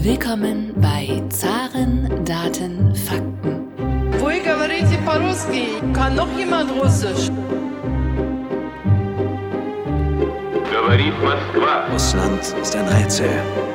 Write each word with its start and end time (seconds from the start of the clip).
Willkommen 0.00 0.72
bei 0.80 1.22
Zaren, 1.28 2.24
Daten, 2.24 2.94
Fakten. 2.94 3.68
Вы 4.18 4.40
говорите 4.40 4.96
по-русски? 5.04 5.66
Kann 5.92 6.16
noch 6.16 6.28
jemand 6.38 6.70
Russisch? 6.70 7.30
Говорит 10.72 11.12
Москва. 11.22 11.92
Russland 11.92 12.40
ist 12.62 12.74
ein 12.74 12.88
Rätsel 12.88 13.28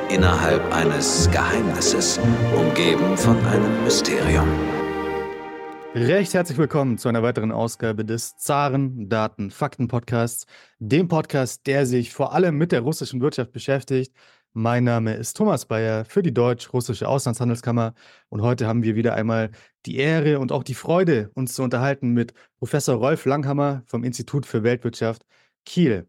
innerhalb 0.08 0.74
eines 0.74 1.30
Geheimnisses, 1.30 2.18
umgeben 2.56 3.16
von 3.16 3.36
einem 3.46 3.84
Mysterium. 3.84 4.48
Recht 5.94 6.34
herzlich 6.34 6.58
willkommen 6.58 6.98
zu 6.98 7.10
einer 7.10 7.22
weiteren 7.22 7.52
Ausgabe 7.52 8.04
des 8.04 8.36
Zaren 8.38 9.08
Daten 9.08 9.52
Fakten 9.52 9.86
Podcasts, 9.86 10.46
dem 10.80 11.06
Podcast, 11.06 11.66
der 11.68 11.86
sich 11.86 12.12
vor 12.12 12.32
allem 12.32 12.56
mit 12.56 12.72
der 12.72 12.80
russischen 12.80 13.20
Wirtschaft 13.20 13.52
beschäftigt. 13.52 14.12
mein 14.53 14.83
Name 14.83 15.13
ist 15.13 15.37
Thomas 15.37 15.65
Bayer 15.65 16.03
für 16.05 16.23
die 16.23 16.33
Deutsch-Russische 16.33 17.07
Auslandshandelskammer 17.07 17.93
und 18.29 18.41
heute 18.41 18.65
haben 18.67 18.81
wir 18.81 18.95
wieder 18.95 19.13
einmal 19.13 19.51
die 19.85 19.97
Ehre 19.97 20.39
und 20.39 20.51
auch 20.51 20.63
die 20.63 20.73
Freude, 20.73 21.29
uns 21.35 21.53
zu 21.53 21.61
unterhalten 21.63 22.13
mit 22.13 22.33
Professor 22.57 22.95
Rolf 22.95 23.25
Langhammer 23.25 23.83
vom 23.85 24.03
Institut 24.03 24.45
für 24.45 24.63
Weltwirtschaft 24.63 25.23
Kiel. 25.65 26.07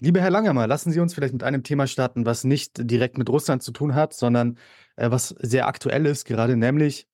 Lieber 0.00 0.20
Herr 0.20 0.30
Langhammer, 0.30 0.66
lassen 0.66 0.92
Sie 0.92 1.00
uns 1.00 1.12
vielleicht 1.12 1.34
mit 1.34 1.42
einem 1.42 1.62
Thema 1.62 1.86
starten, 1.86 2.24
was 2.24 2.44
nicht 2.44 2.72
direkt 2.90 3.18
mit 3.18 3.28
Russland 3.28 3.62
zu 3.62 3.70
tun 3.70 3.94
hat, 3.94 4.14
sondern 4.14 4.56
äh, 4.96 5.10
was 5.10 5.28
sehr 5.28 5.66
aktuell 5.66 6.06
ist 6.06 6.24
gerade, 6.24 6.56
nämlich 6.56 7.06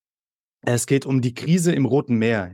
es 0.63 0.87
geht 0.87 1.05
um 1.07 1.21
die 1.21 1.35
Krise 1.35 1.73
im 1.73 1.85
Roten 1.85 2.17
Meer. 2.17 2.53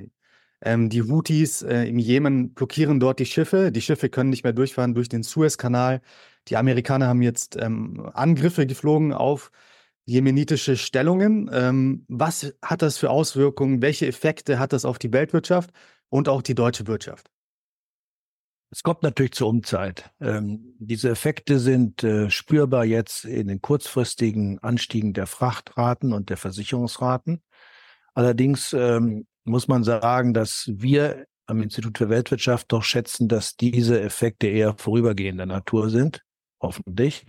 Ähm, 0.62 0.89
die 0.89 1.02
Houthis 1.02 1.62
äh, 1.62 1.84
im 1.84 1.98
Jemen 1.98 2.55
blockieren 2.55 3.01
dort 3.01 3.19
die 3.19 3.27
Schiffe. 3.27 3.73
Die 3.73 3.83
Schiffe 3.83 4.09
können 4.09 4.30
nicht 4.30 4.45
mehr 4.45 4.53
durchfahren 4.53 4.95
durch 4.95 5.09
den 5.09 5.23
Suezkanal. 5.25 6.01
Die 6.48 6.57
Amerikaner 6.57 7.09
haben 7.09 7.23
jetzt 7.23 7.57
ähm, 7.57 8.09
Angriffe 8.15 8.67
geflogen 8.67 9.12
auf 9.12 9.51
jemenitische 10.05 10.77
Stellungen. 10.77 11.51
Ähm, 11.53 12.05
was 12.09 12.55
hat 12.62 12.83
das 12.83 12.98
für 12.98 13.11
Auswirkungen? 13.11 13.83
Welche 13.83 14.06
Effekte 14.06 14.59
hat 14.59 14.72
das 14.72 14.84
auf 14.84 14.98
die 14.98 15.12
Weltwirtschaft 15.12 15.70
und 16.09 16.28
auch 16.28 16.42
die 16.42 16.55
deutsche 16.55 16.87
Wirtschaft? 16.87 17.28
Es 18.70 18.83
kommt 18.83 19.03
natürlich 19.03 19.33
zur 19.33 19.48
Umzeit. 19.48 20.11
Ähm, 20.19 20.75
diese 20.78 21.11
Effekte 21.11 21.59
sind 21.59 22.03
äh, 22.05 22.31
spürbar 22.31 22.87
jetzt 22.87 23.27
in 23.27 23.48
den 23.48 23.61
kurzfristigen 23.61 24.61
Anstiegen 24.61 25.12
der 25.12 25.27
Frachtraten 25.27 26.15
und 26.15 26.31
der 26.31 26.39
Versicherungsraten. 26.39 27.42
Allerdings 28.15 28.72
ähm, 28.72 29.27
muss 29.45 29.69
man 29.69 29.85
sagen, 29.85 30.35
dass 30.35 30.71
wir 30.73 31.27
am 31.47 31.62
Institut 31.62 31.98
für 31.98 32.09
Weltwirtschaft 32.09 32.71
doch 32.73 32.83
schätzen, 32.83 33.29
dass 33.29 33.57
diese 33.57 34.01
Effekte 34.01 34.47
eher 34.47 34.75
vorübergehender 34.77 35.47
Natur 35.47 35.91
sind, 35.91 36.23
hoffentlich, 36.61 37.27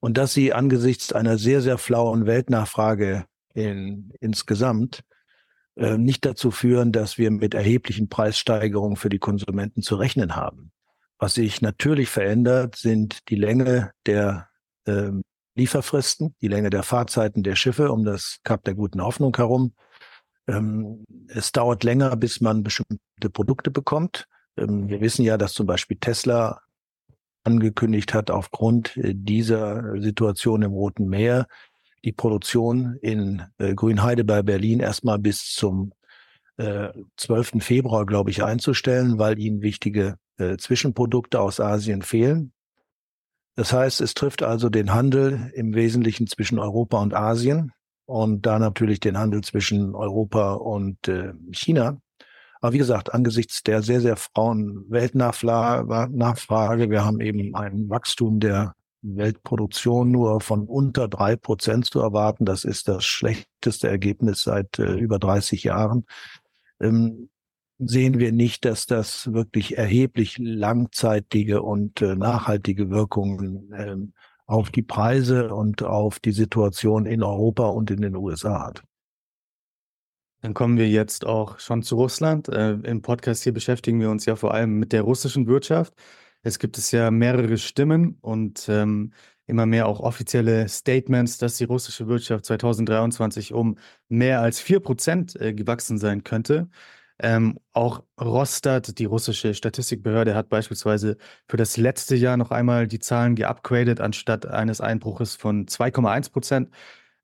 und 0.00 0.18
dass 0.18 0.34
sie 0.34 0.52
angesichts 0.52 1.12
einer 1.12 1.38
sehr, 1.38 1.62
sehr 1.62 1.78
flauen 1.78 2.26
Weltnachfrage 2.26 3.24
in, 3.54 4.12
insgesamt 4.20 5.02
äh, 5.76 5.96
nicht 5.96 6.24
dazu 6.26 6.50
führen, 6.50 6.92
dass 6.92 7.16
wir 7.16 7.30
mit 7.30 7.54
erheblichen 7.54 8.08
Preissteigerungen 8.08 8.96
für 8.96 9.08
die 9.08 9.18
Konsumenten 9.18 9.82
zu 9.82 9.96
rechnen 9.96 10.36
haben. 10.36 10.72
Was 11.18 11.34
sich 11.34 11.62
natürlich 11.62 12.10
verändert, 12.10 12.76
sind 12.76 13.28
die 13.30 13.36
Länge 13.36 13.92
der 14.04 14.48
äh, 14.84 15.10
Lieferfristen, 15.54 16.34
die 16.42 16.48
Länge 16.48 16.70
der 16.70 16.82
Fahrzeiten 16.82 17.42
der 17.42 17.54
Schiffe 17.54 17.92
um 17.92 18.04
das 18.04 18.40
Kap 18.42 18.64
der 18.64 18.74
guten 18.74 19.02
Hoffnung 19.02 19.34
herum 19.36 19.72
ähm, 20.46 21.04
es 21.28 21.52
dauert 21.52 21.84
länger, 21.84 22.14
bis 22.16 22.40
man 22.40 22.62
bestimmte 22.62 23.30
Produkte 23.32 23.70
bekommt. 23.70 24.26
Ähm, 24.56 24.88
wir 24.88 25.00
wissen 25.00 25.24
ja, 25.24 25.38
dass 25.38 25.54
zum 25.54 25.66
Beispiel 25.66 25.96
Tesla 25.98 26.60
angekündigt 27.44 28.14
hat, 28.14 28.30
aufgrund 28.30 28.96
äh, 28.96 29.14
dieser 29.14 30.00
Situation 30.00 30.62
im 30.62 30.72
Roten 30.72 31.06
Meer 31.06 31.46
die 32.04 32.12
Produktion 32.12 32.96
in 33.00 33.42
äh, 33.58 33.74
Grünheide 33.74 34.24
bei 34.24 34.42
Berlin 34.42 34.80
erstmal 34.80 35.18
bis 35.18 35.52
zum 35.52 35.92
äh, 36.58 36.90
12. 37.16 37.54
Februar, 37.60 38.06
glaube 38.06 38.30
ich, 38.30 38.44
einzustellen, 38.44 39.18
weil 39.18 39.38
ihnen 39.38 39.62
wichtige 39.62 40.16
äh, 40.36 40.56
Zwischenprodukte 40.56 41.40
aus 41.40 41.60
Asien 41.60 42.02
fehlen. 42.02 42.52
Das 43.56 43.72
heißt, 43.72 44.00
es 44.00 44.14
trifft 44.14 44.42
also 44.42 44.68
den 44.68 44.92
Handel 44.92 45.50
im 45.54 45.74
Wesentlichen 45.74 46.26
zwischen 46.26 46.58
Europa 46.58 47.00
und 47.00 47.14
Asien 47.14 47.72
und 48.06 48.46
da 48.46 48.58
natürlich 48.58 49.00
den 49.00 49.18
Handel 49.18 49.42
zwischen 49.42 49.94
Europa 49.94 50.54
und 50.54 51.08
äh, 51.08 51.32
China. 51.52 51.98
Aber 52.60 52.72
wie 52.72 52.78
gesagt, 52.78 53.12
angesichts 53.12 53.62
der 53.62 53.82
sehr, 53.82 54.00
sehr 54.00 54.16
frauen 54.16 54.84
Weltnachfrage, 54.88 56.90
wir 56.90 57.04
haben 57.04 57.20
eben 57.20 57.54
ein 57.54 57.90
Wachstum 57.90 58.40
der 58.40 58.74
Weltproduktion 59.02 60.10
nur 60.10 60.40
von 60.40 60.66
unter 60.66 61.08
drei 61.08 61.36
Prozent 61.36 61.84
zu 61.84 62.00
erwarten. 62.00 62.46
Das 62.46 62.64
ist 62.64 62.88
das 62.88 63.04
schlechteste 63.04 63.88
Ergebnis 63.88 64.42
seit 64.42 64.78
äh, 64.78 64.94
über 64.94 65.18
30 65.18 65.64
Jahren. 65.64 66.06
Ähm, 66.80 67.28
sehen 67.78 68.18
wir 68.18 68.32
nicht, 68.32 68.64
dass 68.64 68.86
das 68.86 69.32
wirklich 69.32 69.76
erheblich 69.76 70.38
langzeitige 70.38 71.62
und 71.62 72.00
äh, 72.00 72.16
nachhaltige 72.16 72.90
Wirkungen 72.90 73.70
ähm, 73.76 74.12
auf 74.46 74.70
die 74.70 74.82
Preise 74.82 75.54
und 75.54 75.82
auf 75.82 76.18
die 76.20 76.32
Situation 76.32 77.06
in 77.06 77.22
Europa 77.22 77.66
und 77.66 77.90
in 77.90 78.02
den 78.02 78.16
USA 78.16 78.66
hat. 78.66 78.82
Dann 80.42 80.52
kommen 80.52 80.76
wir 80.76 80.88
jetzt 80.88 81.24
auch 81.24 81.58
schon 81.58 81.82
zu 81.82 81.96
Russland. 81.96 82.48
Äh, 82.50 82.72
Im 82.72 83.00
Podcast 83.00 83.42
hier 83.44 83.54
beschäftigen 83.54 83.98
wir 84.00 84.10
uns 84.10 84.26
ja 84.26 84.36
vor 84.36 84.52
allem 84.52 84.78
mit 84.78 84.92
der 84.92 85.02
russischen 85.02 85.46
Wirtschaft. 85.46 85.94
Es 86.42 86.58
gibt 86.58 86.76
es 86.76 86.90
ja 86.90 87.10
mehrere 87.10 87.56
Stimmen 87.56 88.18
und 88.20 88.68
ähm, 88.68 89.14
immer 89.46 89.64
mehr 89.64 89.86
auch 89.86 90.00
offizielle 90.00 90.68
Statements, 90.68 91.38
dass 91.38 91.56
die 91.56 91.64
russische 91.64 92.08
Wirtschaft 92.08 92.44
2023 92.44 93.54
um 93.54 93.78
mehr 94.08 94.42
als 94.42 94.60
4 94.60 94.80
Prozent 94.80 95.40
äh, 95.40 95.54
gewachsen 95.54 95.96
sein 95.96 96.24
könnte. 96.24 96.68
Ähm, 97.20 97.58
auch 97.72 98.02
Rostat, 98.20 98.98
die 98.98 99.04
russische 99.04 99.54
Statistikbehörde, 99.54 100.34
hat 100.34 100.48
beispielsweise 100.48 101.16
für 101.48 101.56
das 101.56 101.76
letzte 101.76 102.16
Jahr 102.16 102.36
noch 102.36 102.50
einmal 102.50 102.88
die 102.88 102.98
Zahlen 102.98 103.36
geupgradet, 103.36 104.00
anstatt 104.00 104.46
eines 104.46 104.80
Einbruches 104.80 105.36
von 105.36 105.66
2,1 105.66 106.32
Prozent. 106.32 106.70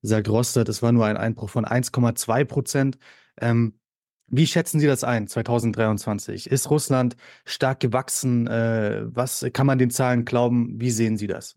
Sagt 0.03 0.28
Rostat, 0.28 0.69
es 0.69 0.83
war 0.83 0.93
nur 0.93 1.06
ein 1.06 1.17
Einbruch 1.17 1.51
von 1.51 1.65
1,2 1.67 2.45
Prozent. 2.45 2.99
Ähm, 3.41 3.81
wie 4.28 4.47
schätzen 4.47 4.78
Sie 4.81 4.87
das 4.87 5.03
ein, 5.03 5.27
2023? 5.27 6.49
Ist 6.49 6.71
Russland 6.71 7.17
stark 7.45 7.81
gewachsen? 7.81 8.47
Äh, 8.47 9.03
was 9.07 9.45
kann 9.53 9.67
man 9.67 9.78
den 9.78 9.91
Zahlen 9.91 10.25
glauben? 10.25 10.81
Wie 10.81 10.93
sehen 10.93 11.17
Sie 11.17 11.27
das? 11.27 11.57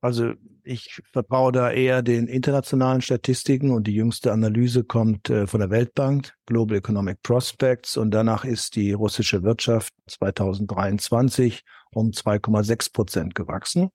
Also 0.00 0.34
ich 0.62 1.02
vertraue 1.12 1.50
da 1.50 1.70
eher 1.70 2.02
den 2.02 2.28
internationalen 2.28 3.00
Statistiken 3.00 3.70
und 3.70 3.86
die 3.86 3.94
jüngste 3.94 4.32
Analyse 4.32 4.84
kommt 4.84 5.28
äh, 5.28 5.46
von 5.46 5.60
der 5.60 5.70
Weltbank, 5.70 6.34
Global 6.46 6.76
Economic 6.76 7.22
Prospects, 7.22 7.96
und 7.96 8.12
danach 8.12 8.44
ist 8.44 8.76
die 8.76 8.92
russische 8.92 9.42
Wirtschaft 9.42 9.92
2023 10.06 11.64
um 11.92 12.10
2,6 12.10 12.92
Prozent 12.92 13.34
gewachsen. 13.34 13.90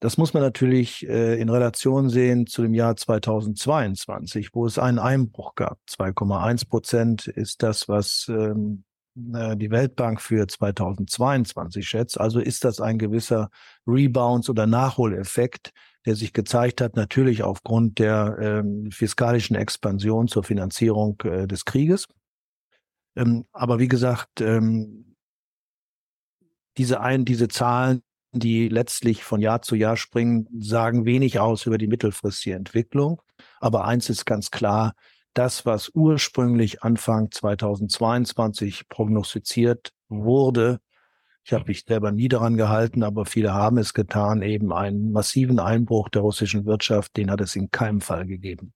Das 0.00 0.16
muss 0.16 0.32
man 0.32 0.42
natürlich 0.42 1.06
äh, 1.08 1.38
in 1.40 1.50
Relation 1.50 2.08
sehen 2.08 2.46
zu 2.46 2.62
dem 2.62 2.72
Jahr 2.72 2.96
2022, 2.96 4.54
wo 4.54 4.64
es 4.64 4.78
einen 4.78 4.98
Einbruch 4.98 5.54
gab. 5.56 5.78
2,1 5.88 6.68
Prozent 6.68 7.26
ist 7.26 7.62
das, 7.62 7.88
was 7.88 8.26
ähm, 8.28 8.84
äh, 8.84 8.89
die 9.56 9.70
Weltbank 9.70 10.20
für 10.20 10.46
2022 10.46 11.88
schätzt. 11.88 12.20
Also 12.20 12.40
ist 12.40 12.64
das 12.64 12.80
ein 12.80 12.98
gewisser 12.98 13.50
Rebounds- 13.86 14.50
oder 14.50 14.66
Nachholeffekt, 14.66 15.72
der 16.06 16.16
sich 16.16 16.32
gezeigt 16.32 16.80
hat, 16.80 16.96
natürlich 16.96 17.42
aufgrund 17.42 17.98
der 17.98 18.38
ähm, 18.40 18.90
fiskalischen 18.90 19.56
Expansion 19.56 20.28
zur 20.28 20.44
Finanzierung 20.44 21.20
äh, 21.24 21.46
des 21.46 21.64
Krieges. 21.64 22.06
Ähm, 23.16 23.44
aber 23.52 23.78
wie 23.78 23.88
gesagt, 23.88 24.40
ähm, 24.40 25.16
diese 26.76 27.00
ein, 27.00 27.24
diese 27.24 27.48
Zahlen, 27.48 28.02
die 28.32 28.68
letztlich 28.68 29.24
von 29.24 29.40
Jahr 29.40 29.60
zu 29.62 29.74
Jahr 29.74 29.96
springen, 29.96 30.46
sagen 30.58 31.04
wenig 31.04 31.38
aus 31.38 31.66
über 31.66 31.78
die 31.78 31.88
mittelfristige 31.88 32.56
Entwicklung. 32.56 33.20
Aber 33.58 33.84
eins 33.84 34.08
ist 34.08 34.24
ganz 34.24 34.50
klar, 34.50 34.94
das, 35.34 35.66
was 35.66 35.90
ursprünglich 35.94 36.82
Anfang 36.82 37.30
2022 37.30 38.88
prognostiziert 38.88 39.92
wurde, 40.08 40.80
ich 41.44 41.52
habe 41.52 41.64
mich 41.68 41.84
selber 41.86 42.12
nie 42.12 42.28
daran 42.28 42.56
gehalten, 42.56 43.02
aber 43.02 43.24
viele 43.24 43.54
haben 43.54 43.78
es 43.78 43.94
getan, 43.94 44.42
eben 44.42 44.72
einen 44.72 45.10
massiven 45.10 45.58
Einbruch 45.58 46.08
der 46.08 46.22
russischen 46.22 46.66
Wirtschaft, 46.66 47.16
den 47.16 47.30
hat 47.30 47.40
es 47.40 47.56
in 47.56 47.70
keinem 47.70 48.00
Fall 48.00 48.26
gegeben. 48.26 48.72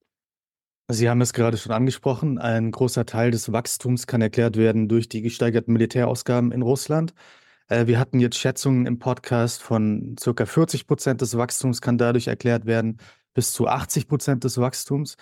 Sie 0.89 1.09
haben 1.09 1.21
es 1.21 1.33
gerade 1.33 1.57
schon 1.57 1.73
angesprochen. 1.73 2.39
Ein 2.39 2.71
großer 2.71 3.07
Teil 3.07 3.31
des 3.31 3.53
Wachstums 3.53 4.07
kann 4.07 4.21
erklärt 4.21 4.57
werden 4.57 4.89
durch 4.89 5.09
die 5.09 5.23
gesteigerten 5.23 5.73
Militärausgaben 5.73 6.53
in 6.53 6.63
Russland. 6.63 7.15
Äh, 7.69 7.87
wir 7.87 7.99
hatten 7.99 8.21
jetzt 8.21 8.37
Schätzungen 8.37 8.87
im 8.87 8.99
Podcast 8.99 9.63
von 9.63 10.17
circa 10.21 10.45
40 10.45 10.87
Prozent 10.87 11.21
des 11.23 11.37
Wachstums 11.39 11.81
kann 11.81 11.97
dadurch 11.97 12.27
erklärt 12.27 12.67
werden, 12.67 12.99
bis 13.33 13.53
zu 13.53 13.67
80 13.67 14.09
Prozent 14.09 14.45
des 14.45 14.59
Wachstums. 14.59 15.17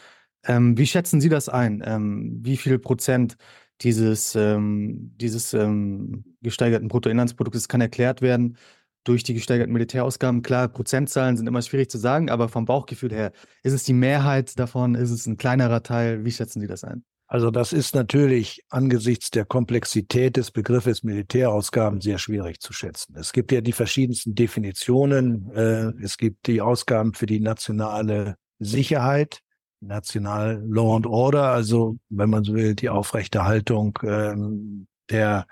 Ähm, 0.44 0.76
wie 0.76 0.86
schätzen 0.86 1.20
Sie 1.20 1.28
das 1.28 1.48
ein? 1.48 1.82
Ähm, 1.84 2.40
wie 2.42 2.56
viel 2.56 2.78
Prozent 2.78 3.36
dieses, 3.80 4.34
ähm, 4.34 5.12
dieses 5.16 5.54
ähm, 5.54 6.24
gesteigerten 6.42 6.88
Bruttoinlandsproduktes 6.88 7.68
kann 7.68 7.80
erklärt 7.80 8.22
werden 8.22 8.56
durch 9.04 9.24
die 9.24 9.34
gesteigerten 9.34 9.72
Militärausgaben. 9.72 10.42
Klar, 10.42 10.68
Prozentzahlen 10.68 11.36
sind 11.36 11.46
immer 11.46 11.62
schwierig 11.62 11.90
zu 11.90 11.98
sagen, 11.98 12.30
aber 12.30 12.48
vom 12.48 12.64
Bauchgefühl 12.64 13.12
her, 13.12 13.32
ist 13.62 13.72
es 13.72 13.84
die 13.84 13.92
Mehrheit 13.92 14.58
davon? 14.58 14.94
Ist 14.94 15.10
es 15.10 15.26
ein 15.26 15.36
kleinerer 15.36 15.82
Teil? 15.82 16.24
Wie 16.24 16.30
schätzen 16.30 16.60
Sie 16.60 16.68
das 16.68 16.84
ein? 16.84 17.04
Also 17.26 17.50
das 17.50 17.72
ist 17.72 17.94
natürlich 17.94 18.62
angesichts 18.68 19.30
der 19.30 19.46
Komplexität 19.46 20.36
des 20.36 20.50
Begriffes 20.50 21.02
Militärausgaben 21.02 22.02
sehr 22.02 22.18
schwierig 22.18 22.60
zu 22.60 22.74
schätzen. 22.74 23.16
Es 23.16 23.32
gibt 23.32 23.52
ja 23.52 23.62
die 23.62 23.72
verschiedensten 23.72 24.34
Definitionen. 24.34 25.50
Äh, 25.54 25.92
es 26.02 26.18
gibt 26.18 26.46
die 26.46 26.60
Ausgaben 26.60 27.14
für 27.14 27.24
die 27.24 27.40
nationale 27.40 28.36
Sicherheit, 28.58 29.40
national 29.82 30.62
Law 30.66 30.96
and 30.96 31.06
Order, 31.06 31.50
also 31.50 31.98
wenn 32.08 32.30
man 32.30 32.44
so 32.44 32.54
will, 32.54 32.74
die 32.74 32.88
Aufrechterhaltung 32.88 33.98
ähm, 34.02 34.86
der 35.10 35.46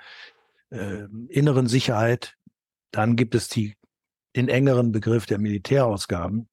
äh, 0.71 1.05
inneren 1.29 1.67
Sicherheit. 1.67 2.37
Dann 2.93 3.17
gibt 3.17 3.35
es 3.35 3.49
die, 3.49 3.75
den 4.37 4.49
engeren 4.49 4.93
Begriff 4.93 5.27
der 5.27 5.39
Militärausgaben. 5.39 6.49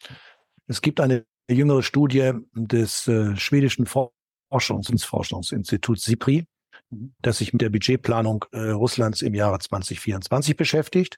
Es 0.68 0.82
gibt 0.82 1.00
eine 1.00 1.26
jüngere 1.50 1.84
Studie 1.84 2.34
des 2.54 3.08
äh, 3.08 3.36
schwedischen 3.38 3.86
Forschungs- 3.86 5.06
Forschungsinstituts 5.06 6.04
SIPRI, 6.04 6.46
das 7.22 7.38
sich 7.40 7.54
mit 7.54 7.62
der 7.62 7.70
Budgetplanung 7.70 8.46
äh, 8.52 8.70
Russlands 8.70 9.22
im 9.22 9.34
Jahre 9.34 9.60
2024 9.60 10.58
beschäftigt. 10.58 11.18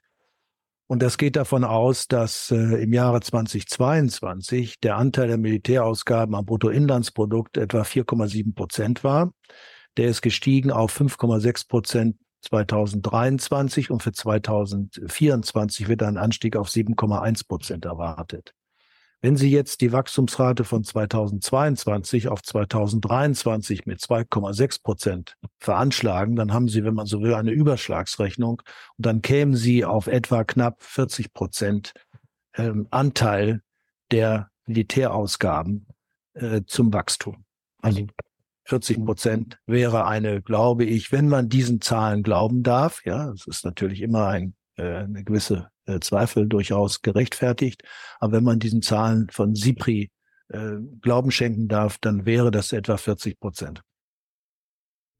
Und 0.90 1.02
das 1.02 1.18
geht 1.18 1.36
davon 1.36 1.62
aus, 1.62 2.08
dass 2.08 2.50
äh, 2.50 2.82
im 2.82 2.92
Jahre 2.92 3.20
2022 3.20 4.80
der 4.80 4.96
Anteil 4.96 5.28
der 5.28 5.38
Militärausgaben 5.38 6.34
am 6.34 6.44
Bruttoinlandsprodukt 6.44 7.58
etwa 7.58 7.82
4,7 7.82 8.56
Prozent 8.56 9.04
war. 9.04 9.32
Der 9.96 10.08
ist 10.08 10.20
gestiegen 10.20 10.72
auf 10.72 11.00
5,6 11.00 11.68
Prozent 11.68 12.16
2023 12.40 13.92
und 13.92 14.02
für 14.02 14.10
2024 14.10 15.86
wird 15.86 16.02
ein 16.02 16.16
Anstieg 16.16 16.56
auf 16.56 16.66
7,1 16.66 17.46
Prozent 17.46 17.84
erwartet. 17.84 18.52
Wenn 19.22 19.36
Sie 19.36 19.50
jetzt 19.50 19.82
die 19.82 19.92
Wachstumsrate 19.92 20.64
von 20.64 20.82
2022 20.82 22.28
auf 22.28 22.42
2023 22.42 23.84
mit 23.84 24.00
2,6 24.00 24.82
Prozent 24.82 25.36
veranschlagen, 25.58 26.36
dann 26.36 26.54
haben 26.54 26.68
Sie, 26.68 26.84
wenn 26.84 26.94
man 26.94 27.04
so 27.04 27.20
will, 27.20 27.34
eine 27.34 27.50
Überschlagsrechnung 27.50 28.62
und 28.96 29.06
dann 29.06 29.20
kämen 29.20 29.56
Sie 29.56 29.84
auf 29.84 30.06
etwa 30.06 30.44
knapp 30.44 30.82
40 30.82 31.34
Prozent 31.34 31.92
ähm, 32.54 32.88
Anteil 32.90 33.62
der 34.10 34.50
Militärausgaben 34.66 35.86
äh, 36.32 36.62
zum 36.66 36.92
Wachstum. 36.92 37.44
Also 37.82 38.06
40 38.64 39.04
Prozent 39.04 39.58
wäre 39.66 40.06
eine, 40.06 40.40
glaube 40.40 40.84
ich, 40.84 41.12
wenn 41.12 41.28
man 41.28 41.48
diesen 41.48 41.80
Zahlen 41.82 42.22
glauben 42.22 42.62
darf, 42.62 43.04
ja, 43.04 43.30
es 43.30 43.46
ist 43.46 43.64
natürlich 43.64 44.00
immer 44.00 44.28
ein, 44.28 44.54
eine 44.80 45.24
gewisse 45.24 45.70
äh, 45.86 46.00
Zweifel 46.00 46.46
durchaus 46.46 47.02
gerechtfertigt, 47.02 47.82
aber 48.18 48.34
wenn 48.34 48.44
man 48.44 48.58
diesen 48.58 48.82
Zahlen 48.82 49.28
von 49.30 49.54
SIPRI 49.54 50.10
äh, 50.48 50.76
Glauben 51.00 51.30
schenken 51.30 51.68
darf, 51.68 51.98
dann 51.98 52.26
wäre 52.26 52.50
das 52.50 52.72
etwa 52.72 52.96
40 52.96 53.38
Prozent. 53.38 53.82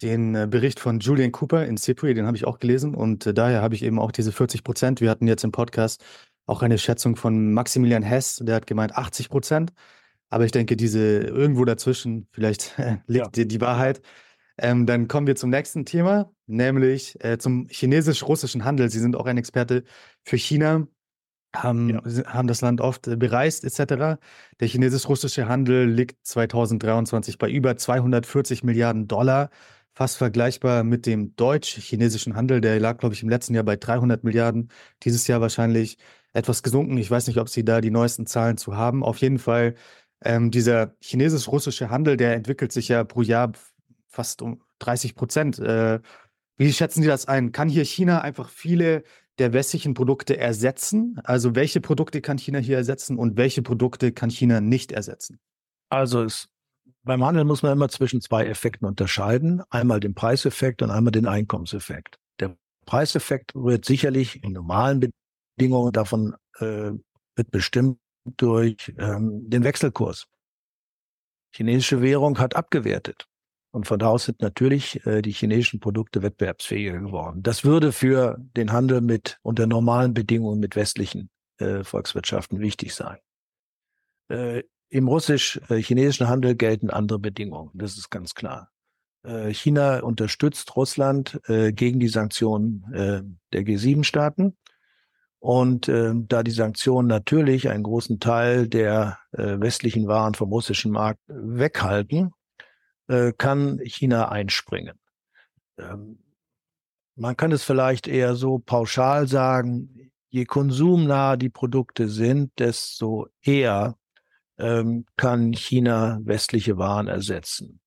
Den 0.03 0.35
äh, 0.35 0.47
Bericht 0.51 0.81
von 0.81 1.01
Julian 1.01 1.33
Cooper 1.33 1.67
in 1.67 1.77
CIPRI, 1.77 2.15
den 2.15 2.27
habe 2.27 2.37
ich 2.37 2.47
auch 2.47 2.59
gelesen 2.59 2.95
und 2.95 3.27
äh, 3.27 3.35
daher 3.35 3.63
habe 3.63 3.75
ich 3.75 3.83
eben 3.83 3.99
auch 3.99 4.13
diese 4.13 4.33
40 4.33 4.65
Prozent. 4.65 5.01
Wir 5.01 5.11
hatten 5.11 5.27
jetzt 5.27 5.45
im 5.45 5.53
Podcast 5.53 6.03
auch 6.47 6.63
eine 6.63 6.79
Schätzung 6.79 7.17
von 7.17 7.53
Maximilian 7.53 8.03
Hess, 8.03 8.37
der 8.43 8.57
hat 8.57 8.67
gemeint 8.67 8.97
80 8.97 9.29
Prozent. 9.29 9.73
Aber 10.31 10.45
ich 10.45 10.53
denke, 10.53 10.77
diese 10.77 11.21
irgendwo 11.21 11.65
dazwischen, 11.65 12.29
vielleicht 12.33 12.75
liegt 13.07 13.37
ja. 13.37 13.45
die, 13.45 13.61
Wahrheit. 13.61 14.01
Ähm, 14.63 14.85
dann 14.85 15.09
kommen 15.09 15.27
wir 15.27 15.37
zum 15.37 15.49
nächsten 15.51 15.87
Thema, 15.87 16.31
nämlich 16.47 17.23
äh, 17.25 17.39
zum 17.39 17.67
chinesisch-russischen 17.71 18.65
Handel. 18.65 18.91
Sie 18.91 18.99
sind 18.99 19.17
auch 19.17 19.25
ein 19.25 19.39
Experte 19.39 19.85
für 20.23 20.37
China, 20.37 20.87
haben, 21.57 21.89
ja. 21.89 22.03
haben 22.27 22.47
das 22.47 22.61
Land 22.61 22.83
oft 22.83 23.09
äh, 23.09 23.17
bereist 23.17 23.65
etc. 23.65 24.19
Der 24.61 24.69
chinesisch-russische 24.69 25.49
Handel 25.49 25.89
liegt 25.91 26.27
2023 26.27 27.39
bei 27.39 27.51
über 27.51 27.77
240 27.77 28.63
Milliarden 28.63 29.09
Dollar, 29.09 29.49
fast 29.95 30.19
vergleichbar 30.19 30.85
mit 30.85 31.07
dem 31.07 31.35
deutsch-chinesischen 31.37 32.37
Handel. 32.37 32.61
Der 32.61 32.79
lag, 32.81 32.99
glaube 32.99 33.15
ich, 33.15 33.23
im 33.23 33.31
letzten 33.31 33.55
Jahr 33.55 33.65
bei 33.65 33.77
300 33.77 34.25
Milliarden, 34.25 34.71
dieses 35.03 35.27
Jahr 35.27 35.41
wahrscheinlich 35.41 35.97
etwas 36.35 36.63
gesunken. 36.63 36.99
Ich 36.99 37.11
weiß 37.11 37.27
nicht, 37.29 37.39
ob 37.39 37.49
Sie 37.49 37.65
da 37.65 37.81
die 37.81 37.91
neuesten 37.91 38.27
Zahlen 38.27 38.59
zu 38.59 38.77
haben. 38.77 39.03
Auf 39.03 39.19
jeden 39.19 39.39
Fall 39.39 39.75
ähm, 40.23 40.51
dieser 40.51 40.95
chinesisch-russische 41.01 41.89
Handel, 41.89 42.17
der 42.19 42.35
entwickelt 42.35 42.73
sich 42.73 42.89
ja 42.89 43.05
pro 43.05 43.23
Jahr 43.23 43.53
fast 44.11 44.43
um 44.43 44.63
30 44.81 45.15
Prozent. 45.15 45.59
Äh, 45.59 46.01
wie 46.57 46.73
schätzen 46.73 47.03
Sie 47.03 47.09
das 47.09 47.27
ein? 47.27 47.53
Kann 47.53 47.69
hier 47.69 47.85
China 47.85 48.21
einfach 48.21 48.51
viele 48.51 49.05
der 49.39 49.55
westlichen 49.55 49.95
Produkte 49.95 50.37
ersetzen? 50.37 51.19
Also 51.25 51.55
welche 51.55 51.81
Produkte 51.81 52.21
kann 52.21 52.37
China 52.37 52.59
hier 52.59 52.77
ersetzen 52.77 53.17
und 53.17 53.39
welche 53.39 53.63
Produkte 53.63 54.13
kann 54.13 54.29
China 54.29 54.61
nicht 54.61 54.93
ersetzen? 54.93 55.41
Also 55.89 56.23
es, 56.23 56.49
beim 57.03 57.25
Handel 57.25 57.45
muss 57.45 57.63
man 57.63 57.73
immer 57.73 57.89
zwischen 57.89 58.21
zwei 58.21 58.47
Effekten 58.47 58.87
unterscheiden. 58.87 59.63
Einmal 59.71 60.01
den 60.01 60.15
Preiseffekt 60.15 60.83
und 60.83 60.91
einmal 60.91 61.13
den 61.13 61.27
Einkommenseffekt. 61.27 62.19
Der 62.39 62.57
Preiseffekt 62.85 63.55
wird 63.55 63.87
sicherlich 63.87 64.45
in 64.45 64.53
normalen 64.53 65.01
Bedingungen 65.57 65.93
davon 65.93 66.35
äh, 66.59 66.93
wird 67.37 67.51
bestimmt 67.51 67.99
durch 68.37 68.93
ähm, 68.99 69.49
den 69.49 69.65
Wechselkurs. 69.65 70.27
Chinesische 71.53 72.03
Währung 72.03 72.39
hat 72.39 72.55
abgewertet. 72.55 73.27
Und 73.73 73.87
von 73.87 73.99
da 73.99 74.09
aus 74.09 74.25
sind 74.25 74.43
natürlich 74.43 75.05
äh, 75.07 75.23
die 75.23 75.33
chinesischen 75.33 75.81
Produkte 75.81 76.23
wettbewerbsfähiger 76.23 76.99
geworden. 76.99 77.43
Das 77.43 77.65
würde 77.65 77.93
für 77.93 78.37
den 78.57 78.73
Handel 78.73 79.01
mit 79.01 79.39
unter 79.43 79.67
normalen 79.67 80.13
Bedingungen 80.13 80.59
mit 80.59 80.75
westlichen 80.75 81.31
äh, 81.59 81.85
Volkswirtschaften 81.85 82.59
wichtig 82.61 82.95
sein. 82.95 83.19
Äh, 84.29 84.65
Im 84.89 85.07
russisch-chinesischen 85.07 86.29
Handel 86.29 86.57
gelten 86.57 86.91
andere 86.91 87.21
Bedingungen. 87.21 87.71
Das 87.75 87.97
ist 87.97 88.11
ganz 88.11 88.35
klar. 88.35 88.71
Äh, 89.23 89.53
China 89.53 90.01
unterstützt 90.01 90.75
Russland 90.77 91.41
äh, 91.47 91.73
gegen 91.73 92.01
die 92.01 92.09
Sanktionen 92.09 92.93
äh, 92.93 93.23
der 93.53 93.63
G7-Staaten. 93.63 94.57
Und 95.39 95.89
äh, 95.89 96.13
da 96.15 96.43
die 96.43 96.51
Sanktionen 96.51 97.09
natürlich 97.09 97.69
einen 97.69 97.83
großen 97.85 98.21
Teil 98.21 98.69
der 98.69 99.19
äh, 99.33 99.59
westlichen 99.59 100.07
Waren 100.07 100.35
vom 100.35 100.51
russischen 100.51 100.93
Markt 100.93 101.21
weghalten, 101.29 102.33
äh, 103.11 103.33
kann 103.37 103.79
China 103.85 104.31
einspringen. 104.31 104.99
Ähm, 105.79 106.19
man 107.17 107.37
kann 107.37 107.53
es 107.53 107.65
vielleicht 107.65 108.09
eher 108.09 108.35
so 108.35 108.59
pauschal 108.59 109.27
sagen, 109.29 110.13
je 110.31 110.45
konsumnah 110.45 111.37
die 111.37 111.51
Produkte 111.51 112.09
sind, 112.09 112.53
desto 112.59 113.29
eher 113.43 113.97
ähm, 114.59 115.05
kann 115.17 115.53
China 115.53 116.21
westliche 116.23 116.79
Waren 116.79 117.09
ersetzen 117.09 117.81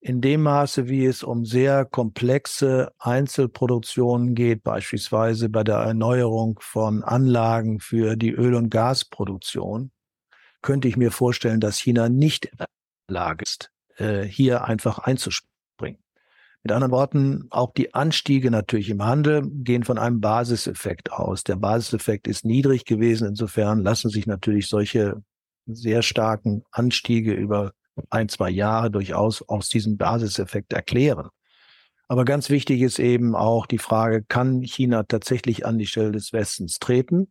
in 0.00 0.20
dem 0.20 0.42
Maße, 0.42 0.88
wie 0.88 1.06
es 1.06 1.22
um 1.22 1.44
sehr 1.44 1.84
komplexe 1.84 2.92
Einzelproduktionen 2.98 4.34
geht, 4.34 4.62
beispielsweise 4.62 5.48
bei 5.48 5.64
der 5.64 5.76
Erneuerung 5.76 6.58
von 6.62 7.02
Anlagen 7.02 7.80
für 7.80 8.16
die 8.16 8.30
Öl- 8.30 8.54
und 8.54 8.70
Gasproduktion, 8.70 9.90
könnte 10.62 10.88
ich 10.88 10.96
mir 10.96 11.10
vorstellen, 11.10 11.60
dass 11.60 11.78
China 11.78 12.08
nicht 12.08 12.46
in 12.46 12.58
der 12.58 12.68
Lage 13.08 13.42
ist, 13.42 13.70
äh, 13.98 14.22
hier 14.22 14.64
einfach 14.64 14.98
einzuspringen. 14.98 16.00
Mit 16.62 16.72
anderen 16.72 16.92
Worten, 16.92 17.46
auch 17.50 17.72
die 17.72 17.94
Anstiege 17.94 18.50
natürlich 18.50 18.90
im 18.90 19.04
Handel 19.04 19.42
gehen 19.48 19.84
von 19.84 19.98
einem 19.98 20.20
Basiseffekt 20.20 21.12
aus. 21.12 21.44
Der 21.44 21.56
Basiseffekt 21.56 22.26
ist 22.26 22.44
niedrig 22.44 22.84
gewesen. 22.84 23.28
Insofern 23.28 23.80
lassen 23.80 24.10
sich 24.10 24.26
natürlich 24.26 24.68
solche 24.68 25.22
sehr 25.66 26.02
starken 26.02 26.64
Anstiege 26.72 27.32
über 27.32 27.72
ein, 28.10 28.28
zwei 28.28 28.50
Jahre 28.50 28.90
durchaus 28.90 29.42
aus 29.42 29.68
diesem 29.68 29.96
Basiseffekt 29.96 30.72
erklären. 30.72 31.28
Aber 32.08 32.24
ganz 32.24 32.48
wichtig 32.48 32.80
ist 32.80 32.98
eben 32.98 33.36
auch 33.36 33.66
die 33.66 33.78
Frage, 33.78 34.24
kann 34.24 34.62
China 34.62 35.02
tatsächlich 35.02 35.66
an 35.66 35.78
die 35.78 35.86
Stelle 35.86 36.12
des 36.12 36.32
Westens 36.32 36.78
treten? 36.78 37.30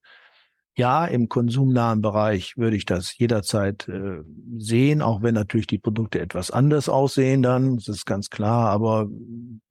Ja, 0.77 1.05
im 1.05 1.27
konsumnahen 1.27 2.01
Bereich 2.01 2.55
würde 2.55 2.77
ich 2.77 2.85
das 2.85 3.17
jederzeit 3.17 3.87
äh, 3.87 4.21
sehen, 4.59 5.01
auch 5.01 5.23
wenn 5.23 5.33
natürlich 5.33 5.65
die 5.65 5.79
Produkte 5.79 6.19
etwas 6.19 6.51
anders 6.51 6.87
aussehen 6.87 7.41
dann, 7.41 7.77
das 7.77 7.87
ist 7.87 8.05
ganz 8.05 8.29
klar, 8.29 8.69
aber 8.69 9.07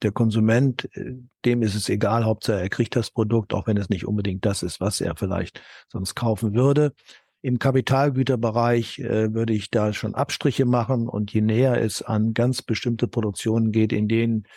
der 0.02 0.10
Konsument, 0.10 0.88
äh, 0.96 1.12
dem 1.44 1.62
ist 1.62 1.76
es 1.76 1.88
egal, 1.88 2.24
Hauptsache 2.24 2.60
er 2.60 2.68
kriegt 2.70 2.96
das 2.96 3.12
Produkt, 3.12 3.54
auch 3.54 3.68
wenn 3.68 3.76
es 3.76 3.88
nicht 3.88 4.04
unbedingt 4.04 4.44
das 4.44 4.64
ist, 4.64 4.80
was 4.80 5.00
er 5.00 5.14
vielleicht 5.14 5.60
sonst 5.86 6.16
kaufen 6.16 6.54
würde. 6.54 6.92
Im 7.40 7.60
Kapitalgüterbereich 7.60 8.98
äh, 8.98 9.32
würde 9.32 9.52
ich 9.52 9.70
da 9.70 9.92
schon 9.92 10.16
Abstriche 10.16 10.64
machen. 10.64 11.08
Und 11.08 11.32
je 11.32 11.42
näher 11.42 11.80
es 11.80 12.02
an 12.02 12.34
ganz 12.34 12.62
bestimmte 12.62 13.06
Produktionen 13.06 13.70
geht, 13.70 13.92
in 13.92 14.08
denen 14.08 14.48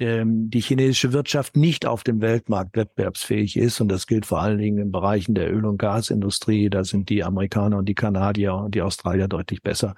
die 0.00 0.60
chinesische 0.60 1.12
Wirtschaft 1.12 1.56
nicht 1.56 1.84
auf 1.84 2.02
dem 2.04 2.22
Weltmarkt 2.22 2.74
wettbewerbsfähig 2.74 3.56
ist. 3.58 3.82
Und 3.82 3.88
das 3.88 4.06
gilt 4.06 4.24
vor 4.24 4.40
allen 4.40 4.56
Dingen 4.56 4.78
in 4.78 4.90
Bereichen 4.90 5.34
der 5.34 5.52
Öl- 5.52 5.66
und 5.66 5.76
Gasindustrie. 5.76 6.70
Da 6.70 6.84
sind 6.84 7.10
die 7.10 7.22
Amerikaner 7.22 7.76
und 7.76 7.86
die 7.86 7.94
Kanadier 7.94 8.54
und 8.54 8.74
die 8.74 8.80
Australier 8.80 9.28
deutlich 9.28 9.62
besser. 9.62 9.94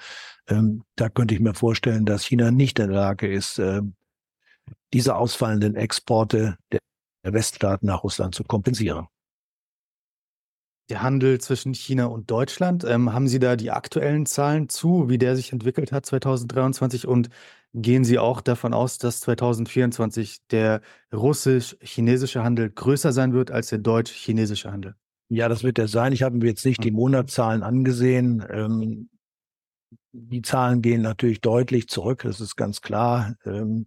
Ähm, 0.49 0.83
da 0.97 1.09
könnte 1.09 1.35
ich 1.35 1.41
mir 1.41 1.55
vorstellen, 1.55 2.05
dass 2.05 2.25
China 2.25 2.51
nicht 2.51 2.81
in 2.81 2.89
der 2.89 2.97
Lage 2.97 3.33
ist, 3.33 3.61
äh, 3.61 3.83
diese 4.93 5.15
ausfallenden 5.15 5.77
Exporte 5.77 6.57
der 6.73 6.81
Weststaaten 7.33 7.87
nach 7.87 8.03
Russland 8.03 8.35
zu 8.35 8.43
kompensieren. 8.43 9.07
Der 10.93 11.03
Handel 11.03 11.41
zwischen 11.41 11.73
China 11.73 12.05
und 12.05 12.31
Deutschland. 12.31 12.85
Ähm, 12.85 13.15
haben 13.15 13.27
Sie 13.27 13.39
da 13.39 13.57
die 13.57 13.71
aktuellen 13.71 14.27
Zahlen 14.27 14.69
zu, 14.69 15.09
wie 15.09 15.17
der 15.17 15.37
sich 15.37 15.51
entwickelt 15.51 15.91
hat 15.91 16.05
2023? 16.05 17.09
Und 17.09 17.31
gehen 17.73 18.05
Sie 18.05 18.19
auch 18.19 18.43
davon 18.43 18.75
aus, 18.75 18.99
dass 18.99 19.21
2024 19.21 20.47
der 20.51 20.83
russisch-chinesische 21.11 22.45
Handel 22.45 22.69
größer 22.69 23.13
sein 23.13 23.33
wird 23.33 23.51
als 23.51 23.69
der 23.69 23.79
deutsch-chinesische 23.79 24.71
Handel? 24.71 24.95
Ja, 25.31 25.49
das 25.49 25.65
wird 25.65 25.79
er 25.79 25.89
sein. 25.89 26.13
Ich 26.13 26.23
habe 26.23 26.37
mir 26.37 26.45
jetzt 26.45 26.67
nicht 26.67 26.85
die 26.85 26.91
Monatszahlen 26.91 27.63
angesehen. 27.63 28.45
Ähm, 28.51 29.09
die 30.13 30.43
Zahlen 30.43 30.83
gehen 30.83 31.01
natürlich 31.01 31.41
deutlich 31.41 31.89
zurück, 31.89 32.21
das 32.25 32.39
ist 32.43 32.57
ganz 32.57 32.83
klar. 32.83 33.35
Ähm, 33.47 33.87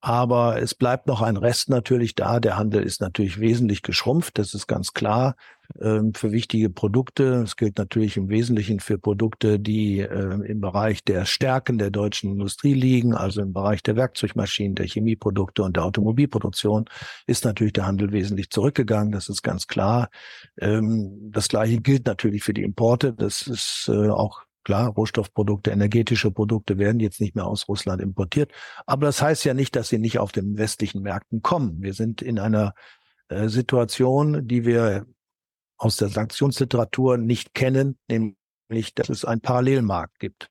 aber 0.00 0.60
es 0.60 0.74
bleibt 0.74 1.06
noch 1.06 1.20
ein 1.20 1.36
Rest 1.36 1.68
natürlich 1.68 2.14
da. 2.14 2.40
Der 2.40 2.56
Handel 2.56 2.82
ist 2.82 3.00
natürlich 3.00 3.38
wesentlich 3.38 3.82
geschrumpft, 3.82 4.38
das 4.38 4.54
ist 4.54 4.66
ganz 4.66 4.92
klar. 4.94 5.36
Ähm, 5.80 6.14
für 6.14 6.32
wichtige 6.32 6.68
Produkte. 6.68 7.42
Es 7.44 7.56
gilt 7.56 7.78
natürlich 7.78 8.16
im 8.16 8.28
Wesentlichen 8.28 8.80
für 8.80 8.98
Produkte, 8.98 9.60
die 9.60 10.00
äh, 10.00 10.40
im 10.44 10.60
Bereich 10.60 11.04
der 11.04 11.26
Stärken 11.26 11.78
der 11.78 11.90
deutschen 11.90 12.32
Industrie 12.32 12.74
liegen, 12.74 13.14
also 13.14 13.40
im 13.40 13.52
Bereich 13.52 13.82
der 13.82 13.94
Werkzeugmaschinen, 13.94 14.74
der 14.74 14.86
Chemieprodukte 14.86 15.62
und 15.62 15.76
der 15.76 15.84
Automobilproduktion, 15.84 16.86
ist 17.26 17.44
natürlich 17.44 17.74
der 17.74 17.86
Handel 17.86 18.10
wesentlich 18.10 18.50
zurückgegangen. 18.50 19.12
Das 19.12 19.28
ist 19.28 19.42
ganz 19.42 19.68
klar. 19.68 20.10
Ähm, 20.58 21.30
das 21.30 21.48
Gleiche 21.48 21.78
gilt 21.80 22.06
natürlich 22.06 22.42
für 22.42 22.54
die 22.54 22.62
Importe. 22.62 23.12
Das 23.12 23.46
ist 23.46 23.88
äh, 23.88 24.08
auch 24.08 24.42
Klar, 24.62 24.88
Rohstoffprodukte, 24.90 25.70
energetische 25.70 26.30
Produkte 26.30 26.76
werden 26.76 27.00
jetzt 27.00 27.20
nicht 27.20 27.34
mehr 27.34 27.46
aus 27.46 27.66
Russland 27.68 28.02
importiert. 28.02 28.52
Aber 28.86 29.06
das 29.06 29.22
heißt 29.22 29.44
ja 29.44 29.54
nicht, 29.54 29.74
dass 29.74 29.88
sie 29.88 29.98
nicht 29.98 30.18
auf 30.18 30.32
den 30.32 30.58
westlichen 30.58 31.02
Märkten 31.02 31.40
kommen. 31.42 31.82
Wir 31.82 31.94
sind 31.94 32.20
in 32.20 32.38
einer 32.38 32.74
äh, 33.28 33.48
Situation, 33.48 34.46
die 34.46 34.66
wir 34.66 35.06
aus 35.78 35.96
der 35.96 36.08
Sanktionsliteratur 36.08 37.16
nicht 37.16 37.54
kennen, 37.54 37.98
nämlich, 38.08 38.94
dass 38.94 39.08
es 39.08 39.24
einen 39.24 39.40
Parallelmarkt 39.40 40.18
gibt. 40.18 40.50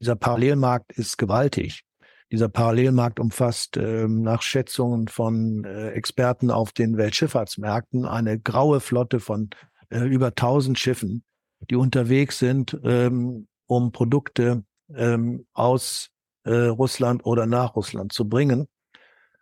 Dieser 0.00 0.14
Parallelmarkt 0.14 0.92
ist 0.92 1.18
gewaltig. 1.18 1.82
Dieser 2.30 2.48
Parallelmarkt 2.48 3.18
umfasst 3.18 3.76
äh, 3.76 4.06
nach 4.08 4.42
Schätzungen 4.42 5.08
von 5.08 5.64
äh, 5.64 5.90
Experten 5.90 6.50
auf 6.50 6.72
den 6.72 6.96
Weltschifffahrtsmärkten 6.96 8.04
eine 8.04 8.38
graue 8.38 8.80
Flotte 8.80 9.20
von 9.20 9.50
äh, 9.90 10.00
über 10.00 10.28
1000 10.28 10.78
Schiffen, 10.78 11.24
die 11.60 11.76
unterwegs 11.76 12.38
sind, 12.38 12.78
ähm, 12.84 13.46
um 13.66 13.92
Produkte 13.92 14.64
ähm, 14.94 15.46
aus 15.52 16.10
äh, 16.44 16.52
Russland 16.52 17.24
oder 17.26 17.46
nach 17.46 17.76
Russland 17.76 18.12
zu 18.12 18.28
bringen. 18.28 18.68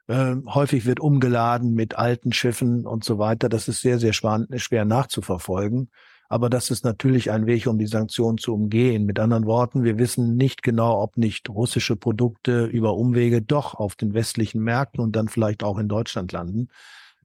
Ähm, 0.06 0.52
häufig 0.52 0.85
wird 0.85 1.00
umgeladen 1.00 1.73
mit 1.75 1.97
alten 1.97 2.33
Schiffen 2.33 2.87
und 2.87 3.04
so 3.04 3.18
weiter. 3.18 3.49
Das 3.49 3.68
ist 3.68 3.80
sehr, 3.80 3.99
sehr 3.99 4.12
schwer, 4.12 4.47
schwer 4.56 4.85
nachzuverfolgen. 4.85 5.90
Aber 6.28 6.50
das 6.50 6.71
ist 6.71 6.85
natürlich 6.85 7.30
ein 7.30 7.47
Weg, 7.47 7.66
um 7.66 7.78
die 7.78 7.87
Sanktionen 7.87 8.38
zu 8.38 8.54
umgehen. 8.54 9.04
Mit 9.04 9.18
anderen 9.18 9.47
Worten, 9.47 9.85
wir 9.85 9.99
wissen 9.99 10.37
nicht 10.37 10.62
genau, 10.62 11.00
ob 11.02 11.16
nicht 11.16 11.49
russische 11.49 11.97
Produkte 11.97 12.64
über 12.64 12.97
Umwege 12.97 13.42
doch 13.42 13.75
auf 13.75 13.94
den 13.94 14.14
westlichen 14.14 14.62
Märkten 14.62 15.00
und 15.00 15.14
dann 15.16 15.28
vielleicht 15.28 15.62
auch 15.62 15.78
in 15.78 15.88
Deutschland 15.88 16.33
landen. 16.33 16.68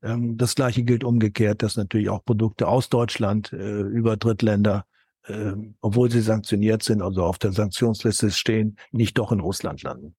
Ähm, 0.03 0.37
das 0.37 0.55
gleiche 0.55 0.83
gilt 0.83 1.03
umgekehrt, 1.03 1.63
dass 1.63 1.77
natürlich 1.77 2.09
auch 2.09 2.23
Produkte 2.23 2.67
aus 2.67 2.89
Deutschland 2.89 3.53
äh, 3.53 3.81
über 3.81 4.17
Drittländer, 4.17 4.85
äh, 5.25 5.53
obwohl 5.81 6.11
sie 6.11 6.21
sanktioniert 6.21 6.83
sind, 6.83 7.01
also 7.01 7.23
auf 7.23 7.37
der 7.37 7.51
Sanktionsliste 7.51 8.31
stehen, 8.31 8.77
nicht 8.91 9.17
doch 9.17 9.31
in 9.31 9.39
Russland 9.39 9.81
landen. 9.83 10.15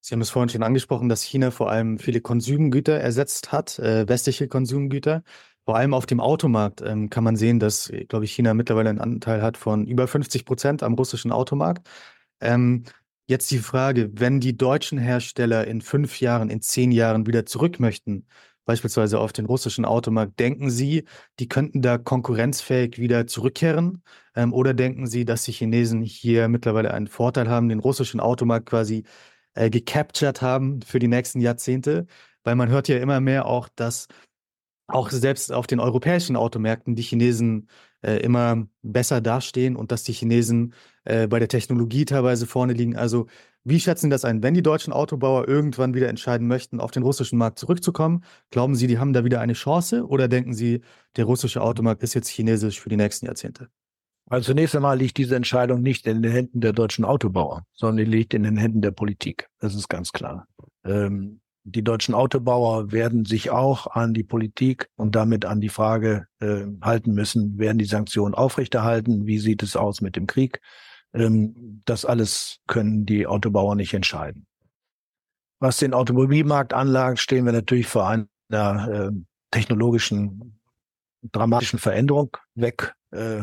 Sie 0.00 0.14
haben 0.14 0.20
es 0.20 0.30
vorhin 0.30 0.48
schon 0.48 0.64
angesprochen, 0.64 1.08
dass 1.08 1.22
China 1.22 1.52
vor 1.52 1.70
allem 1.70 1.98
viele 1.98 2.20
Konsumgüter 2.20 2.94
ersetzt 2.94 3.52
hat, 3.52 3.78
äh, 3.78 4.08
westliche 4.08 4.48
Konsumgüter. 4.48 5.22
Vor 5.64 5.76
allem 5.76 5.94
auf 5.94 6.06
dem 6.06 6.18
Automarkt 6.18 6.82
ähm, 6.82 7.08
kann 7.08 7.22
man 7.22 7.36
sehen, 7.36 7.60
dass, 7.60 7.92
glaube 8.08 8.24
ich, 8.24 8.32
China 8.32 8.52
mittlerweile 8.52 8.90
einen 8.90 8.98
Anteil 8.98 9.42
hat 9.42 9.56
von 9.56 9.86
über 9.86 10.08
50 10.08 10.44
Prozent 10.44 10.82
am 10.82 10.94
russischen 10.94 11.30
Automarkt. 11.30 11.88
Ähm, 12.40 12.82
Jetzt 13.32 13.50
die 13.50 13.60
Frage, 13.60 14.10
wenn 14.12 14.40
die 14.40 14.58
deutschen 14.58 14.98
Hersteller 14.98 15.66
in 15.66 15.80
fünf 15.80 16.20
Jahren, 16.20 16.50
in 16.50 16.60
zehn 16.60 16.92
Jahren 16.92 17.26
wieder 17.26 17.46
zurück 17.46 17.80
möchten, 17.80 18.26
beispielsweise 18.66 19.18
auf 19.20 19.32
den 19.32 19.46
russischen 19.46 19.86
Automarkt, 19.86 20.38
denken 20.38 20.68
Sie, 20.68 21.04
die 21.38 21.48
könnten 21.48 21.80
da 21.80 21.96
konkurrenzfähig 21.96 22.98
wieder 22.98 23.26
zurückkehren? 23.26 24.02
Ähm, 24.36 24.52
oder 24.52 24.74
denken 24.74 25.06
Sie, 25.06 25.24
dass 25.24 25.44
die 25.44 25.52
Chinesen 25.52 26.02
hier 26.02 26.48
mittlerweile 26.48 26.92
einen 26.92 27.06
Vorteil 27.06 27.48
haben, 27.48 27.70
den 27.70 27.78
russischen 27.78 28.20
Automarkt 28.20 28.66
quasi 28.66 29.04
äh, 29.54 29.70
gecaptured 29.70 30.42
haben 30.42 30.82
für 30.82 30.98
die 30.98 31.08
nächsten 31.08 31.40
Jahrzehnte? 31.40 32.06
Weil 32.44 32.56
man 32.56 32.68
hört 32.68 32.86
ja 32.88 32.98
immer 32.98 33.20
mehr 33.20 33.46
auch, 33.46 33.70
dass 33.76 34.08
auch 34.88 35.08
selbst 35.08 35.52
auf 35.52 35.66
den 35.66 35.80
europäischen 35.80 36.36
Automärkten 36.36 36.96
die 36.96 37.02
Chinesen 37.02 37.68
äh, 38.02 38.16
immer 38.18 38.66
besser 38.82 39.20
dastehen 39.20 39.76
und 39.76 39.92
dass 39.92 40.02
die 40.04 40.12
Chinesen 40.12 40.74
äh, 41.04 41.26
bei 41.26 41.38
der 41.38 41.48
Technologie 41.48 42.04
teilweise 42.04 42.46
vorne 42.46 42.72
liegen. 42.72 42.96
Also 42.96 43.26
wie 43.64 43.80
schätzen 43.80 44.06
Sie 44.06 44.10
das 44.10 44.24
ein? 44.24 44.42
Wenn 44.42 44.54
die 44.54 44.62
deutschen 44.62 44.92
Autobauer 44.92 45.46
irgendwann 45.48 45.94
wieder 45.94 46.08
entscheiden 46.08 46.48
möchten, 46.48 46.80
auf 46.80 46.90
den 46.90 47.04
russischen 47.04 47.38
Markt 47.38 47.58
zurückzukommen, 47.58 48.24
glauben 48.50 48.74
Sie, 48.74 48.88
die 48.88 48.98
haben 48.98 49.12
da 49.12 49.24
wieder 49.24 49.40
eine 49.40 49.52
Chance 49.52 50.06
oder 50.06 50.26
denken 50.28 50.52
Sie, 50.52 50.80
der 51.16 51.26
russische 51.26 51.62
Automarkt 51.62 52.02
ist 52.02 52.14
jetzt 52.14 52.28
chinesisch 52.28 52.80
für 52.80 52.88
die 52.88 52.96
nächsten 52.96 53.26
Jahrzehnte? 53.26 53.68
Also 54.26 54.46
zunächst 54.46 54.74
einmal 54.74 54.96
liegt 54.96 55.18
diese 55.18 55.36
Entscheidung 55.36 55.82
nicht 55.82 56.06
in 56.06 56.22
den 56.22 56.32
Händen 56.32 56.60
der 56.60 56.72
deutschen 56.72 57.04
Autobauer, 57.04 57.66
sondern 57.72 57.98
die 58.04 58.10
liegt 58.10 58.34
in 58.34 58.44
den 58.44 58.56
Händen 58.56 58.80
der 58.80 58.90
Politik. 58.90 59.48
Das 59.58 59.74
ist 59.74 59.88
ganz 59.88 60.10
klar. 60.10 60.46
Ähm, 60.84 61.41
die 61.64 61.84
deutschen 61.84 62.14
Autobauer 62.14 62.90
werden 62.92 63.24
sich 63.24 63.50
auch 63.50 63.86
an 63.86 64.14
die 64.14 64.24
Politik 64.24 64.88
und 64.96 65.14
damit 65.14 65.44
an 65.44 65.60
die 65.60 65.68
Frage 65.68 66.26
äh, 66.40 66.66
halten 66.80 67.12
müssen, 67.12 67.58
werden 67.58 67.78
die 67.78 67.84
Sanktionen 67.84 68.34
aufrechterhalten? 68.34 69.26
Wie 69.26 69.38
sieht 69.38 69.62
es 69.62 69.76
aus 69.76 70.00
mit 70.00 70.16
dem 70.16 70.26
Krieg? 70.26 70.60
Ähm, 71.14 71.82
das 71.84 72.04
alles 72.04 72.60
können 72.66 73.06
die 73.06 73.26
Autobauer 73.26 73.76
nicht 73.76 73.94
entscheiden. 73.94 74.46
Was 75.60 75.76
den 75.76 75.94
Automobilmarkt 75.94 76.74
anlangt, 76.74 77.20
stehen 77.20 77.44
wir 77.44 77.52
natürlich 77.52 77.86
vor 77.86 78.08
einer 78.08 78.28
äh, 78.50 79.10
technologischen, 79.52 80.58
dramatischen 81.30 81.78
Veränderung 81.78 82.36
weg 82.56 82.94
äh, 83.12 83.42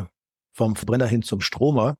vom 0.53 0.75
Verbrenner 0.75 1.07
hin 1.07 1.21
zum 1.21 1.39
Stromer. 1.39 1.95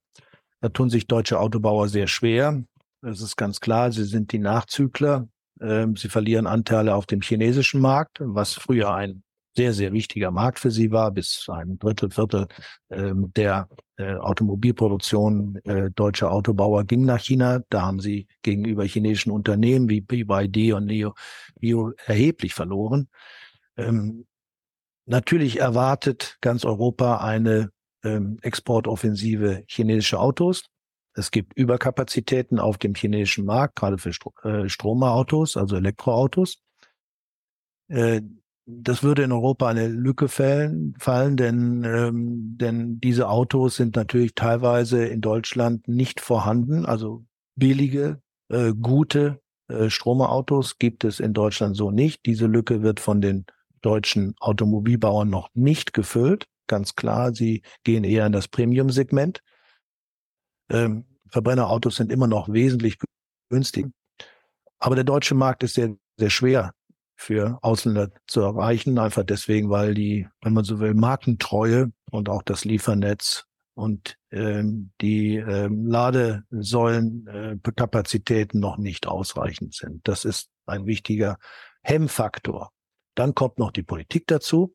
Da 0.60 0.68
tun 0.68 0.90
sich 0.90 1.08
deutsche 1.08 1.40
Autobauer 1.40 1.88
sehr 1.88 2.08
schwer. 2.08 2.62
Das 3.02 3.22
ist 3.22 3.38
ganz 3.38 3.62
klar. 3.62 3.94
Sie 3.94 4.04
sind 4.04 4.34
die 4.34 4.40
Nachzügler 4.40 5.30
sie 5.60 6.10
verlieren 6.10 6.48
Anteile 6.48 6.96
auf 6.96 7.06
dem 7.06 7.22
chinesischen 7.22 7.82
Markt, 7.82 8.20
was 8.22 8.54
früher 8.54 8.94
ein 8.94 9.24
sehr, 9.56 9.74
sehr 9.74 9.92
wichtiger 9.92 10.32
Markt 10.32 10.60
für 10.60 10.72
sie 10.72 10.92
war, 10.92 11.12
bis 11.12 11.48
ein 11.50 11.78
Drittel, 11.80 12.12
Viertel 12.12 12.48
ähm, 12.90 13.34
der 13.36 13.68
äh, 13.98 14.14
Automobilproduktion 14.14 15.60
äh, 15.66 15.92
deutscher 15.92 16.32
Autobauer 16.32 16.86
ging 16.86 17.04
nach 17.04 17.20
China. 17.20 17.60
Da 17.70 17.82
haben 17.82 18.00
sie 18.00 18.28
gegenüber 18.42 18.86
chinesischen 18.86 19.32
Unternehmen 19.32 19.90
wie 19.90 20.00
BYD 20.02 20.74
und 20.74 20.86
Neo, 20.86 21.14
Neo 21.60 21.92
erheblich 22.06 22.54
verloren. 22.54 23.10
Ähm, 23.76 24.28
natürlich 25.06 25.60
erwartet 25.60 26.38
ganz 26.42 26.66
Europa 26.66 27.18
eine 27.18 27.72
Exportoffensive 28.02 29.66
chinesische 29.68 30.22
Autos. 30.22 30.64
Es 31.20 31.32
gibt 31.32 31.54
Überkapazitäten 31.54 32.60
auf 32.60 32.78
dem 32.78 32.96
chinesischen 32.96 33.46
Markt, 33.46 33.76
gerade 33.76 33.98
für 33.98 34.14
Stro 34.14 34.34
äh, 34.44 34.70
Stromautos, 34.70 35.58
also 35.58 35.76
Elektroautos. 35.76 36.64
Äh, 37.90 38.22
das 38.66 39.04
würde 39.04 39.24
in 39.24 39.32
Europa 39.32 39.68
eine 39.68 39.88
Lücke 39.88 40.28
fallen, 40.28 40.96
fallen 41.00 41.38
denn, 41.38 41.84
ähm, 41.84 42.58
denn 42.58 43.00
diese 43.02 43.28
Autos 43.28 43.76
sind 43.76 43.96
natürlich 43.96 44.36
teilweise 44.36 45.06
in 45.06 45.22
Deutschland 45.22 45.88
nicht 45.88 46.22
vorhanden. 46.22 46.86
Also 46.86 47.26
billige, 47.56 48.22
äh, 48.50 48.74
gute 48.80 49.42
äh, 49.68 49.90
Stromerautos 49.90 50.78
gibt 50.78 51.04
es 51.04 51.20
in 51.20 51.34
Deutschland 51.34 51.76
so 51.76 51.92
nicht. 51.92 52.26
Diese 52.28 52.46
Lücke 52.46 52.84
wird 52.84 53.00
von 53.00 53.22
den 53.22 53.46
deutschen 53.82 54.36
Automobilbauern 54.40 55.30
noch 55.30 55.50
nicht 55.54 55.94
gefüllt. 55.94 56.46
Ganz 56.68 56.96
klar, 56.96 57.34
sie 57.34 57.64
gehen 57.84 58.04
eher 58.04 58.28
in 58.28 58.32
das 58.32 58.48
Premium-Segment. 58.48 59.42
Ähm, 60.70 61.06
Verbrennerautos 61.32 61.96
sind 61.96 62.12
immer 62.12 62.28
noch 62.28 62.50
wesentlich 62.50 62.98
günstig. 63.50 63.88
Aber 64.80 64.96
der 64.96 65.04
deutsche 65.04 65.36
Markt 65.36 65.64
ist 65.64 65.76
sehr, 65.76 65.96
sehr 66.18 66.30
schwer 66.30 66.74
für 67.16 67.60
Ausländer 67.62 68.12
zu 68.28 68.42
erreichen, 68.42 68.98
einfach 68.98 69.24
deswegen, 69.24 69.70
weil 69.70 69.94
die, 69.94 70.28
wenn 70.42 70.54
man 70.54 70.64
so 70.64 70.80
will, 70.80 70.94
Markentreue 70.94 71.92
und 72.12 72.30
auch 72.30 72.44
das 72.44 72.64
Liefernetz 72.64 73.44
und 73.74 74.16
ähm, 74.32 74.92
die 75.02 75.36
ähm, 75.36 75.86
Ladesäulenkapazitäten 75.88 78.60
äh, 78.60 78.62
noch 78.62 78.78
nicht 78.78 79.08
ausreichend 79.08 79.74
sind. 79.74 80.08
Das 80.08 80.24
ist 80.24 80.50
ein 80.66 80.86
wichtiger 80.86 81.38
Hemmfaktor. 81.82 82.72
Dann 83.16 83.36
kommt 83.36 83.60
noch 83.60 83.72
die 83.72 83.84
Politik 83.84 84.28
dazu. 84.28 84.74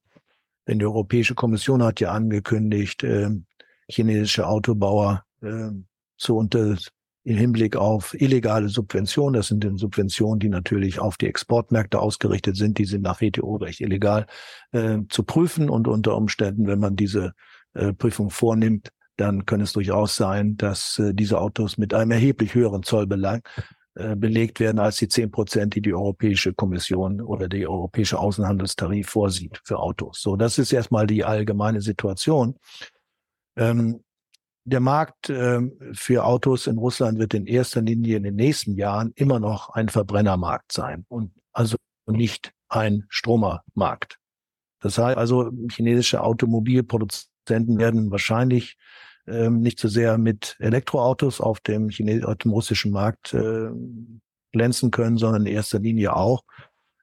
Denn 0.66 0.78
die 0.78 0.86
Europäische 0.86 1.34
Kommission 1.34 1.82
hat 1.82 2.00
ja 2.00 2.12
angekündigt, 2.12 3.04
äh, 3.04 3.28
chinesische 3.88 4.46
Autobauer 4.46 5.24
äh, 5.42 5.70
zu, 6.16 6.36
unter, 6.36 6.76
im 7.24 7.36
Hinblick 7.36 7.76
auf 7.76 8.14
illegale 8.20 8.68
Subventionen. 8.68 9.34
Das 9.34 9.48
sind 9.48 9.64
dann 9.64 9.76
Subventionen, 9.76 10.40
die 10.40 10.48
natürlich 10.48 10.98
auf 10.98 11.16
die 11.16 11.26
Exportmärkte 11.26 11.98
ausgerichtet 11.98 12.56
sind. 12.56 12.78
Die 12.78 12.84
sind 12.84 13.02
nach 13.02 13.20
WTO-Recht 13.20 13.80
illegal 13.80 14.26
äh, 14.72 14.98
zu 15.08 15.24
prüfen 15.24 15.70
und 15.70 15.88
unter 15.88 16.16
Umständen, 16.16 16.66
wenn 16.66 16.80
man 16.80 16.96
diese 16.96 17.32
äh, 17.72 17.92
Prüfung 17.92 18.30
vornimmt, 18.30 18.90
dann 19.16 19.46
kann 19.46 19.60
es 19.60 19.72
durchaus 19.72 20.16
sein, 20.16 20.56
dass 20.56 20.98
äh, 20.98 21.14
diese 21.14 21.40
Autos 21.40 21.78
mit 21.78 21.94
einem 21.94 22.10
erheblich 22.10 22.54
höheren 22.54 22.82
Zollbelag 22.82 23.48
äh, 23.94 24.16
belegt 24.16 24.60
werden 24.60 24.78
als 24.78 24.96
die 24.96 25.08
zehn 25.08 25.30
Prozent, 25.30 25.74
die 25.74 25.80
die 25.80 25.94
Europäische 25.94 26.52
Kommission 26.52 27.20
oder 27.20 27.48
die 27.48 27.66
Europäische 27.66 28.18
Außenhandelstarif 28.18 29.08
vorsieht 29.08 29.60
für 29.64 29.78
Autos. 29.78 30.20
So, 30.20 30.36
das 30.36 30.58
ist 30.58 30.72
erstmal 30.72 31.06
die 31.06 31.24
allgemeine 31.24 31.80
Situation. 31.80 32.56
Ähm, 33.56 34.03
der 34.64 34.80
Markt 34.80 35.28
äh, 35.28 35.60
für 35.92 36.24
Autos 36.24 36.66
in 36.66 36.78
Russland 36.78 37.18
wird 37.18 37.34
in 37.34 37.46
erster 37.46 37.82
Linie 37.82 38.16
in 38.16 38.22
den 38.22 38.34
nächsten 38.34 38.74
Jahren 38.74 39.12
immer 39.14 39.38
noch 39.38 39.70
ein 39.70 39.88
Verbrennermarkt 39.88 40.72
sein 40.72 41.04
und 41.08 41.32
also 41.52 41.76
nicht 42.06 42.52
ein 42.68 43.04
Stromermarkt. 43.08 44.18
Das 44.80 44.98
heißt 44.98 45.16
also, 45.16 45.50
chinesische 45.70 46.22
Automobilproduzenten 46.22 47.78
werden 47.78 48.10
wahrscheinlich 48.10 48.76
ähm, 49.26 49.60
nicht 49.60 49.78
so 49.78 49.88
sehr 49.88 50.18
mit 50.18 50.56
Elektroautos 50.58 51.40
auf 51.40 51.60
dem, 51.60 51.88
Chines 51.88 52.24
auf 52.24 52.36
dem 52.36 52.52
russischen 52.52 52.90
Markt 52.90 53.32
äh, 53.32 53.70
glänzen 54.52 54.90
können, 54.90 55.16
sondern 55.16 55.46
in 55.46 55.54
erster 55.54 55.78
Linie 55.78 56.14
auch 56.14 56.44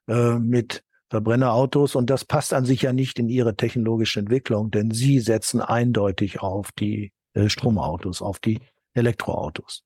äh, 0.08 0.38
mit 0.38 0.84
Verbrennerautos. 1.10 1.94
Und 1.94 2.10
das 2.10 2.24
passt 2.24 2.54
an 2.54 2.64
sich 2.64 2.82
ja 2.82 2.92
nicht 2.92 3.18
in 3.18 3.28
ihre 3.28 3.56
technologische 3.56 4.20
Entwicklung, 4.20 4.70
denn 4.70 4.90
sie 4.92 5.20
setzen 5.20 5.60
eindeutig 5.60 6.40
auf 6.40 6.70
die 6.72 7.12
äh, 7.34 7.48
Stromautos, 7.48 8.22
auf 8.22 8.38
die 8.38 8.60
Elektroautos. 8.94 9.84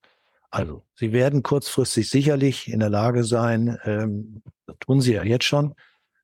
Also, 0.51 0.85
sie 0.95 1.13
werden 1.13 1.43
kurzfristig 1.43 2.09
sicherlich 2.09 2.69
in 2.69 2.81
der 2.81 2.91
Lage 2.91 3.25
sein, 3.25 3.79
ähm, 3.85 4.43
das 4.67 4.77
tun 4.81 5.01
sie 5.01 5.15
ja 5.15 5.25
jetzt 5.25 5.45
schon, 5.45 5.75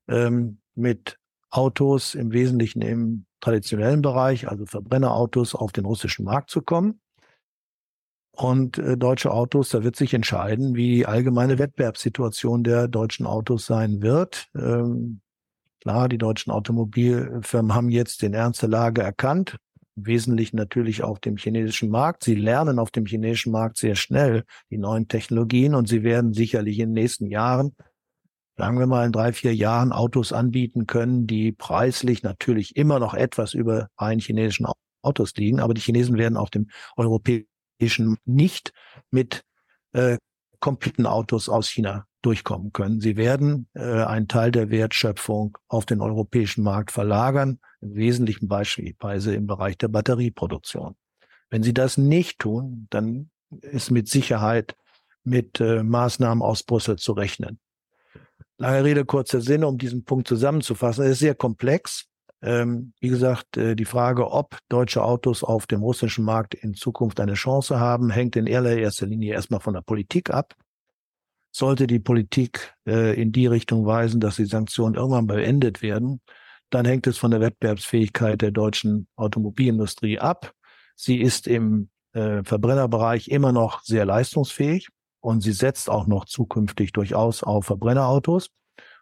ähm, 0.07 0.59
mit 0.75 1.19
Autos 1.49 2.15
im 2.15 2.31
Wesentlichen 2.31 2.81
im 2.81 3.25
traditionellen 3.39 4.01
Bereich, 4.01 4.47
also 4.49 4.65
Verbrennerautos, 4.65 5.53
auf 5.53 5.71
den 5.71 5.85
russischen 5.85 6.25
Markt 6.25 6.49
zu 6.49 6.61
kommen. 6.61 6.99
Und 8.35 8.79
äh, 8.79 8.97
deutsche 8.97 9.31
Autos, 9.31 9.69
da 9.69 9.83
wird 9.83 9.95
sich 9.95 10.13
entscheiden, 10.13 10.75
wie 10.75 10.95
die 10.95 11.05
allgemeine 11.05 11.59
Wettbewerbssituation 11.59 12.63
der 12.63 12.87
deutschen 12.87 13.27
Autos 13.27 13.67
sein 13.67 14.01
wird. 14.01 14.47
Ähm, 14.55 15.21
klar, 15.81 16.09
die 16.09 16.17
deutschen 16.17 16.51
Automobilfirmen 16.51 17.75
haben 17.75 17.89
jetzt 17.89 18.23
den 18.23 18.33
Ernst 18.33 18.63
der 18.63 18.69
Lage 18.69 19.03
erkannt, 19.03 19.57
im 19.95 20.05
Wesentlichen 20.05 20.57
natürlich 20.57 21.03
auf 21.03 21.19
dem 21.19 21.37
chinesischen 21.37 21.89
Markt. 21.89 22.23
Sie 22.23 22.35
lernen 22.35 22.79
auf 22.79 22.91
dem 22.91 23.05
chinesischen 23.05 23.51
Markt 23.51 23.77
sehr 23.77 23.95
schnell 23.95 24.43
die 24.69 24.77
neuen 24.77 25.07
Technologien 25.07 25.75
und 25.75 25.87
sie 25.87 26.03
werden 26.03 26.33
sicherlich 26.33 26.79
in 26.79 26.89
den 26.89 26.93
nächsten 26.93 27.27
Jahren 27.27 27.75
sagen 28.57 28.77
wir 28.79 28.87
mal 28.87 29.05
in 29.05 29.11
drei, 29.11 29.33
vier 29.33 29.55
Jahren 29.55 29.91
Autos 29.91 30.31
anbieten 30.31 30.85
können, 30.85 31.27
die 31.27 31.51
preislich 31.51 32.23
natürlich 32.23 32.75
immer 32.75 32.99
noch 32.99 33.13
etwas 33.13 33.53
über 33.53 33.89
rein 33.97 34.19
chinesischen 34.19 34.67
Autos 35.01 35.33
liegen. 35.35 35.59
Aber 35.59 35.73
die 35.73 35.81
Chinesen 35.81 36.17
werden 36.17 36.37
auf 36.37 36.49
dem 36.49 36.69
europäischen 36.95 38.17
nicht 38.25 38.71
mit 39.11 39.43
äh, 39.93 40.17
kompletten 40.59 41.05
Autos 41.05 41.49
aus 41.49 41.67
China 41.67 42.05
durchkommen 42.21 42.71
können. 42.71 43.01
Sie 43.01 43.17
werden 43.17 43.67
äh, 43.73 44.03
einen 44.03 44.27
Teil 44.27 44.51
der 44.51 44.69
Wertschöpfung 44.69 45.57
auf 45.67 45.85
den 45.85 45.99
europäischen 45.99 46.63
Markt 46.63 46.91
verlagern, 46.91 47.59
im 47.83 47.95
Wesentlichen 47.95 48.47
beispielsweise 48.47 49.35
im 49.35 49.47
Bereich 49.47 49.77
der 49.77 49.89
Batterieproduktion. 49.89 50.95
Wenn 51.49 51.63
sie 51.63 51.73
das 51.73 51.97
nicht 51.97 52.39
tun, 52.39 52.87
dann 52.89 53.29
ist 53.61 53.91
mit 53.91 54.09
Sicherheit 54.09 54.75
mit 55.23 55.59
äh, 55.59 55.83
Maßnahmen 55.83 56.41
aus 56.41 56.63
Brüssel 56.63 56.97
zu 56.97 57.13
rechnen. 57.13 57.59
Lange 58.57 58.83
Rede, 58.83 59.05
kurzer 59.05 59.41
Sinn, 59.41 59.63
um 59.63 59.77
diesen 59.77 60.03
Punkt 60.03 60.27
zusammenzufassen. 60.27 61.05
Es 61.05 61.13
ist 61.13 61.19
sehr 61.19 61.35
komplex. 61.35 62.05
Ähm, 62.41 62.93
wie 62.99 63.09
gesagt, 63.09 63.55
äh, 63.57 63.75
die 63.75 63.85
Frage, 63.85 64.31
ob 64.31 64.57
deutsche 64.67 65.03
Autos 65.03 65.43
auf 65.43 65.65
dem 65.65 65.81
russischen 65.81 66.25
Markt 66.25 66.55
in 66.55 66.73
Zukunft 66.73 67.19
eine 67.19 67.35
Chance 67.35 67.79
haben, 67.79 68.09
hängt 68.09 68.35
in 68.35 68.47
erster 68.47 69.05
Linie 69.05 69.33
erstmal 69.33 69.61
von 69.61 69.73
der 69.73 69.81
Politik 69.81 70.29
ab. 70.29 70.53
Sollte 71.51 71.87
die 71.87 71.99
Politik 71.99 72.73
äh, 72.85 73.19
in 73.19 73.31
die 73.31 73.47
Richtung 73.47 73.85
weisen, 73.85 74.19
dass 74.19 74.35
die 74.35 74.45
Sanktionen 74.45 74.95
irgendwann 74.95 75.27
beendet 75.27 75.81
werden, 75.81 76.19
dann 76.69 76.85
hängt 76.85 77.07
es 77.07 77.17
von 77.17 77.31
der 77.31 77.41
Wettbewerbsfähigkeit 77.41 78.41
der 78.41 78.51
deutschen 78.51 79.07
Automobilindustrie 79.15 80.19
ab. 80.19 80.53
Sie 80.95 81.21
ist 81.21 81.47
im 81.47 81.89
äh, 82.13 82.43
Verbrennerbereich 82.43 83.27
immer 83.27 83.51
noch 83.51 83.83
sehr 83.83 84.05
leistungsfähig 84.05 84.89
und 85.19 85.41
sie 85.41 85.53
setzt 85.53 85.89
auch 85.89 86.07
noch 86.07 86.25
zukünftig 86.25 86.91
durchaus 86.93 87.43
auf 87.43 87.65
Verbrennerautos. 87.65 88.49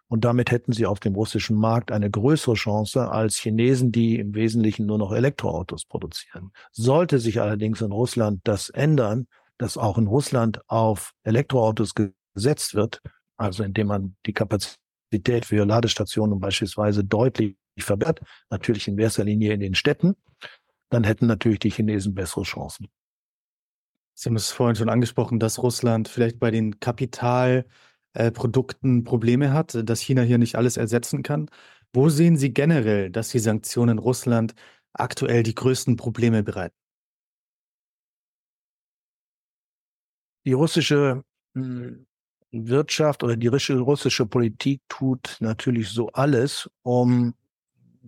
Und 0.08 0.26
damit 0.26 0.50
hätten 0.50 0.72
sie 0.72 0.84
auf 0.84 1.00
dem 1.00 1.14
russischen 1.14 1.56
Markt 1.56 1.90
eine 1.90 2.10
größere 2.10 2.54
Chance 2.54 3.10
als 3.10 3.36
Chinesen, 3.36 3.92
die 3.92 4.18
im 4.18 4.34
Wesentlichen 4.34 4.84
nur 4.84 4.98
noch 4.98 5.12
Elektroautos 5.12 5.86
produzieren. 5.86 6.52
Sollte 6.70 7.18
sich 7.18 7.40
allerdings 7.40 7.80
in 7.80 7.92
Russland 7.92 8.40
das 8.44 8.68
ändern, 8.68 9.26
dass 9.56 9.78
auch 9.78 9.96
in 9.96 10.06
Russland 10.06 10.60
auf 10.68 11.12
Elektroautos 11.22 11.94
gesetzt 11.94 12.74
wird, 12.74 13.00
also 13.38 13.62
indem 13.62 13.86
man 13.86 14.16
die 14.26 14.34
Kapazität 14.34 14.81
für 15.44 15.64
Ladestationen 15.64 16.40
beispielsweise 16.40 17.04
deutlich 17.04 17.56
verbessert, 17.78 18.20
natürlich 18.50 18.88
in 18.88 18.98
erster 18.98 19.24
Linie 19.24 19.52
in 19.52 19.60
den 19.60 19.74
Städten, 19.74 20.14
dann 20.90 21.04
hätten 21.04 21.26
natürlich 21.26 21.60
die 21.60 21.70
Chinesen 21.70 22.14
bessere 22.14 22.42
Chancen. 22.42 22.88
Sie 24.14 24.28
haben 24.28 24.36
es 24.36 24.50
vorhin 24.50 24.76
schon 24.76 24.90
angesprochen, 24.90 25.38
dass 25.38 25.62
Russland 25.62 26.08
vielleicht 26.08 26.38
bei 26.38 26.50
den 26.50 26.80
Kapitalprodukten 26.80 29.00
äh, 29.00 29.02
Probleme 29.02 29.52
hat, 29.52 29.88
dass 29.88 30.00
China 30.00 30.22
hier 30.22 30.38
nicht 30.38 30.56
alles 30.56 30.76
ersetzen 30.76 31.22
kann. 31.22 31.48
Wo 31.94 32.08
sehen 32.08 32.36
Sie 32.36 32.52
generell, 32.52 33.10
dass 33.10 33.30
die 33.30 33.38
Sanktionen 33.38 33.98
Russland 33.98 34.54
aktuell 34.92 35.42
die 35.42 35.54
größten 35.54 35.96
Probleme 35.96 36.42
bereiten? 36.42 36.76
Die 40.44 40.52
russische 40.52 41.24
hm, 41.54 42.06
Wirtschaft 42.52 43.22
oder 43.22 43.36
die 43.36 43.48
russische 43.48 44.26
Politik 44.26 44.82
tut 44.88 45.38
natürlich 45.40 45.88
so 45.88 46.08
alles, 46.08 46.70
um 46.82 47.34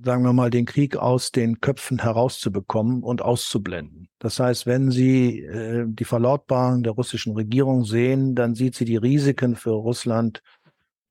sagen 0.03 0.25
wir 0.25 0.33
mal, 0.33 0.51
den 0.51 0.67
Krieg 0.67 0.97
aus 0.97 1.31
den 1.31 1.61
Köpfen 1.61 2.01
herauszubekommen 2.01 3.03
und 3.03 3.23
auszublenden. 3.23 4.09
Das 4.19 4.41
heißt, 4.41 4.67
wenn 4.67 4.91
Sie 4.91 5.41
äh, 5.41 5.85
die 5.87 6.05
Verlautbarung 6.05 6.83
der 6.83 6.93
russischen 6.93 7.35
Regierung 7.35 7.85
sehen, 7.85 8.35
dann 8.35 8.55
sieht 8.55 8.75
sie 8.75 8.85
die 8.85 8.97
Risiken 8.97 9.57
für 9.57 9.71
Russland 9.71 10.43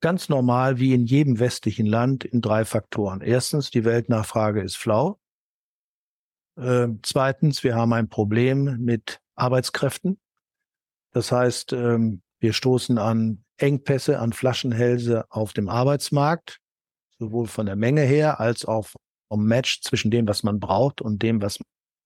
ganz 0.00 0.28
normal 0.28 0.78
wie 0.78 0.92
in 0.92 1.06
jedem 1.06 1.38
westlichen 1.38 1.86
Land 1.86 2.24
in 2.24 2.42
drei 2.42 2.64
Faktoren. 2.64 3.22
Erstens, 3.22 3.70
die 3.70 3.84
Weltnachfrage 3.84 4.60
ist 4.60 4.76
flau. 4.76 5.18
Äh, 6.56 6.88
zweitens, 7.02 7.64
wir 7.64 7.74
haben 7.74 7.92
ein 7.94 8.08
Problem 8.08 8.76
mit 8.80 9.20
Arbeitskräften. 9.34 10.18
Das 11.12 11.32
heißt, 11.32 11.72
ähm, 11.72 12.20
wir 12.44 12.52
stoßen 12.52 12.98
an 12.98 13.42
Engpässe, 13.56 14.18
an 14.18 14.34
Flaschenhälse 14.34 15.24
auf 15.30 15.54
dem 15.54 15.70
Arbeitsmarkt 15.70 16.60
sowohl 17.18 17.46
von 17.46 17.64
der 17.64 17.74
Menge 17.74 18.02
her 18.02 18.38
als 18.38 18.66
auch 18.66 18.88
vom 19.28 19.46
Match 19.46 19.80
zwischen 19.80 20.10
dem, 20.10 20.28
was 20.28 20.42
man 20.42 20.60
braucht 20.60 21.00
und 21.00 21.22
dem, 21.22 21.40
was 21.40 21.58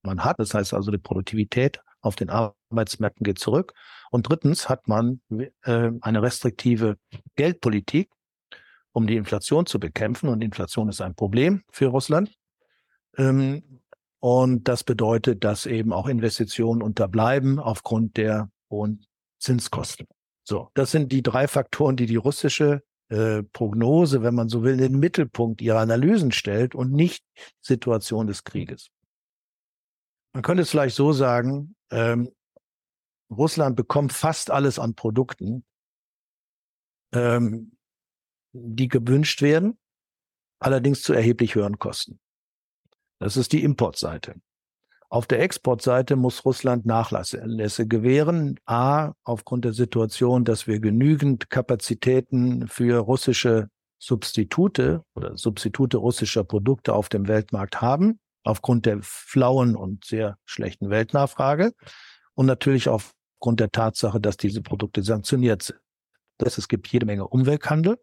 man 0.04 0.22
hat. 0.24 0.38
Das 0.38 0.54
heißt 0.54 0.74
also, 0.74 0.92
die 0.92 0.98
Produktivität 0.98 1.80
auf 2.02 2.14
den 2.14 2.30
Arbeitsmärkten 2.30 3.24
geht 3.24 3.40
zurück. 3.40 3.74
Und 4.12 4.28
drittens 4.28 4.68
hat 4.68 4.86
man 4.86 5.20
äh, 5.64 5.90
eine 6.02 6.22
restriktive 6.22 6.98
Geldpolitik, 7.34 8.08
um 8.92 9.08
die 9.08 9.16
Inflation 9.16 9.66
zu 9.66 9.80
bekämpfen. 9.80 10.28
Und 10.28 10.40
Inflation 10.40 10.88
ist 10.88 11.00
ein 11.00 11.16
Problem 11.16 11.64
für 11.72 11.86
Russland. 11.86 12.32
Ähm, 13.16 13.80
und 14.20 14.68
das 14.68 14.84
bedeutet, 14.84 15.42
dass 15.42 15.66
eben 15.66 15.92
auch 15.92 16.06
Investitionen 16.06 16.80
unterbleiben 16.80 17.58
aufgrund 17.58 18.16
der 18.16 18.52
hohen 18.70 19.04
Zinskosten. 19.40 20.06
So, 20.48 20.70
das 20.72 20.92
sind 20.92 21.12
die 21.12 21.22
drei 21.22 21.46
Faktoren, 21.46 21.96
die 21.96 22.06
die 22.06 22.16
russische 22.16 22.82
äh, 23.10 23.42
Prognose, 23.42 24.22
wenn 24.22 24.34
man 24.34 24.48
so 24.48 24.62
will, 24.62 24.72
in 24.72 24.78
den 24.78 24.98
Mittelpunkt 24.98 25.60
ihrer 25.60 25.80
Analysen 25.80 26.32
stellt 26.32 26.74
und 26.74 26.90
nicht 26.90 27.22
Situation 27.60 28.26
des 28.26 28.44
Krieges. 28.44 28.88
Man 30.32 30.42
könnte 30.42 30.62
es 30.62 30.70
vielleicht 30.70 30.96
so 30.96 31.12
sagen, 31.12 31.76
ähm, 31.90 32.30
Russland 33.30 33.76
bekommt 33.76 34.14
fast 34.14 34.50
alles 34.50 34.78
an 34.78 34.94
Produkten, 34.94 35.66
ähm, 37.12 37.76
die 38.52 38.88
gewünscht 38.88 39.42
werden, 39.42 39.78
allerdings 40.60 41.02
zu 41.02 41.12
erheblich 41.12 41.56
höheren 41.56 41.78
Kosten. 41.78 42.20
Das 43.18 43.36
ist 43.36 43.52
die 43.52 43.62
Importseite. 43.62 44.40
Auf 45.10 45.26
der 45.26 45.40
Exportseite 45.40 46.16
muss 46.16 46.44
Russland 46.44 46.84
Nachlässe 46.84 47.86
gewähren. 47.86 48.58
A, 48.66 49.12
aufgrund 49.24 49.64
der 49.64 49.72
Situation, 49.72 50.44
dass 50.44 50.66
wir 50.66 50.80
genügend 50.80 51.48
Kapazitäten 51.48 52.68
für 52.68 52.98
russische 52.98 53.68
Substitute 53.98 55.02
oder 55.14 55.36
Substitute 55.36 55.96
russischer 55.96 56.44
Produkte 56.44 56.92
auf 56.92 57.08
dem 57.08 57.26
Weltmarkt 57.26 57.80
haben, 57.80 58.20
aufgrund 58.44 58.86
der 58.86 58.98
flauen 59.02 59.76
und 59.76 60.04
sehr 60.04 60.36
schlechten 60.44 60.90
Weltnachfrage. 60.90 61.72
Und 62.34 62.46
natürlich 62.46 62.88
auf 62.88 63.12
aufgrund 63.38 63.60
der 63.60 63.70
Tatsache, 63.70 64.20
dass 64.20 64.36
diese 64.36 64.62
Produkte 64.62 65.02
sanktioniert 65.02 65.62
sind. 65.62 65.78
Das, 66.38 66.58
es 66.58 66.68
gibt 66.68 66.88
jede 66.88 67.06
Menge 67.06 67.26
Umwelthandel. 67.28 67.98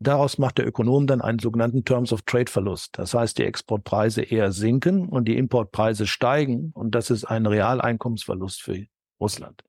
Daraus 0.00 0.38
macht 0.38 0.58
der 0.58 0.66
Ökonom 0.66 1.06
dann 1.06 1.20
einen 1.20 1.40
sogenannten 1.40 1.84
Terms 1.84 2.12
of 2.12 2.22
Trade 2.22 2.50
Verlust. 2.50 2.98
Das 2.98 3.14
heißt, 3.14 3.38
die 3.38 3.44
Exportpreise 3.44 4.22
eher 4.22 4.52
sinken 4.52 5.08
und 5.08 5.26
die 5.26 5.36
Importpreise 5.36 6.06
steigen 6.06 6.70
und 6.74 6.94
das 6.94 7.10
ist 7.10 7.24
ein 7.24 7.46
Realeinkommensverlust 7.46 8.62
für 8.62 8.86
Russland. 9.20 9.62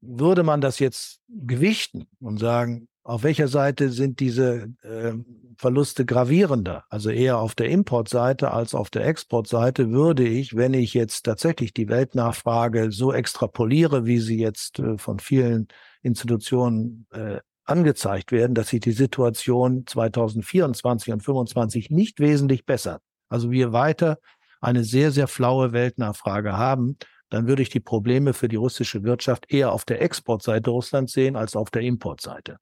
Würde 0.00 0.42
man 0.42 0.60
das 0.60 0.80
jetzt 0.80 1.20
gewichten 1.28 2.06
und 2.20 2.38
sagen, 2.38 2.88
auf 3.04 3.22
welcher 3.22 3.48
Seite 3.48 3.90
sind 3.90 4.18
diese 4.18 4.72
äh, 4.82 5.12
Verluste 5.58 6.06
gravierender? 6.06 6.84
Also 6.88 7.10
eher 7.10 7.38
auf 7.38 7.54
der 7.54 7.68
Importseite 7.68 8.50
als 8.50 8.74
auf 8.74 8.90
der 8.90 9.06
Exportseite 9.06 9.90
würde 9.90 10.26
ich, 10.26 10.56
wenn 10.56 10.74
ich 10.74 10.94
jetzt 10.94 11.22
tatsächlich 11.22 11.74
die 11.74 11.88
Weltnachfrage 11.88 12.90
so 12.92 13.12
extrapoliere, 13.12 14.06
wie 14.06 14.18
sie 14.18 14.38
jetzt 14.38 14.78
äh, 14.78 14.96
von 14.98 15.18
vielen 15.18 15.68
Institutionen 16.02 17.06
äh, 17.12 17.40
angezeigt 17.64 18.32
werden, 18.32 18.54
dass 18.54 18.68
sich 18.68 18.80
die 18.80 18.92
Situation 18.92 19.84
2024 19.86 21.12
und 21.12 21.22
2025 21.22 21.90
nicht 21.90 22.20
wesentlich 22.20 22.66
bessert. 22.66 23.02
Also 23.28 23.50
wir 23.50 23.72
weiter 23.72 24.18
eine 24.60 24.84
sehr, 24.84 25.10
sehr 25.10 25.28
flaue 25.28 25.72
Weltnachfrage 25.72 26.56
haben, 26.56 26.96
dann 27.30 27.46
würde 27.46 27.62
ich 27.62 27.68
die 27.68 27.80
Probleme 27.80 28.32
für 28.32 28.48
die 28.48 28.56
russische 28.56 29.02
Wirtschaft 29.02 29.52
eher 29.52 29.72
auf 29.72 29.84
der 29.84 30.00
Exportseite 30.00 30.70
Russlands 30.70 31.12
sehen 31.12 31.36
als 31.36 31.56
auf 31.56 31.70
der 31.70 31.82
Importseite. 31.82 32.58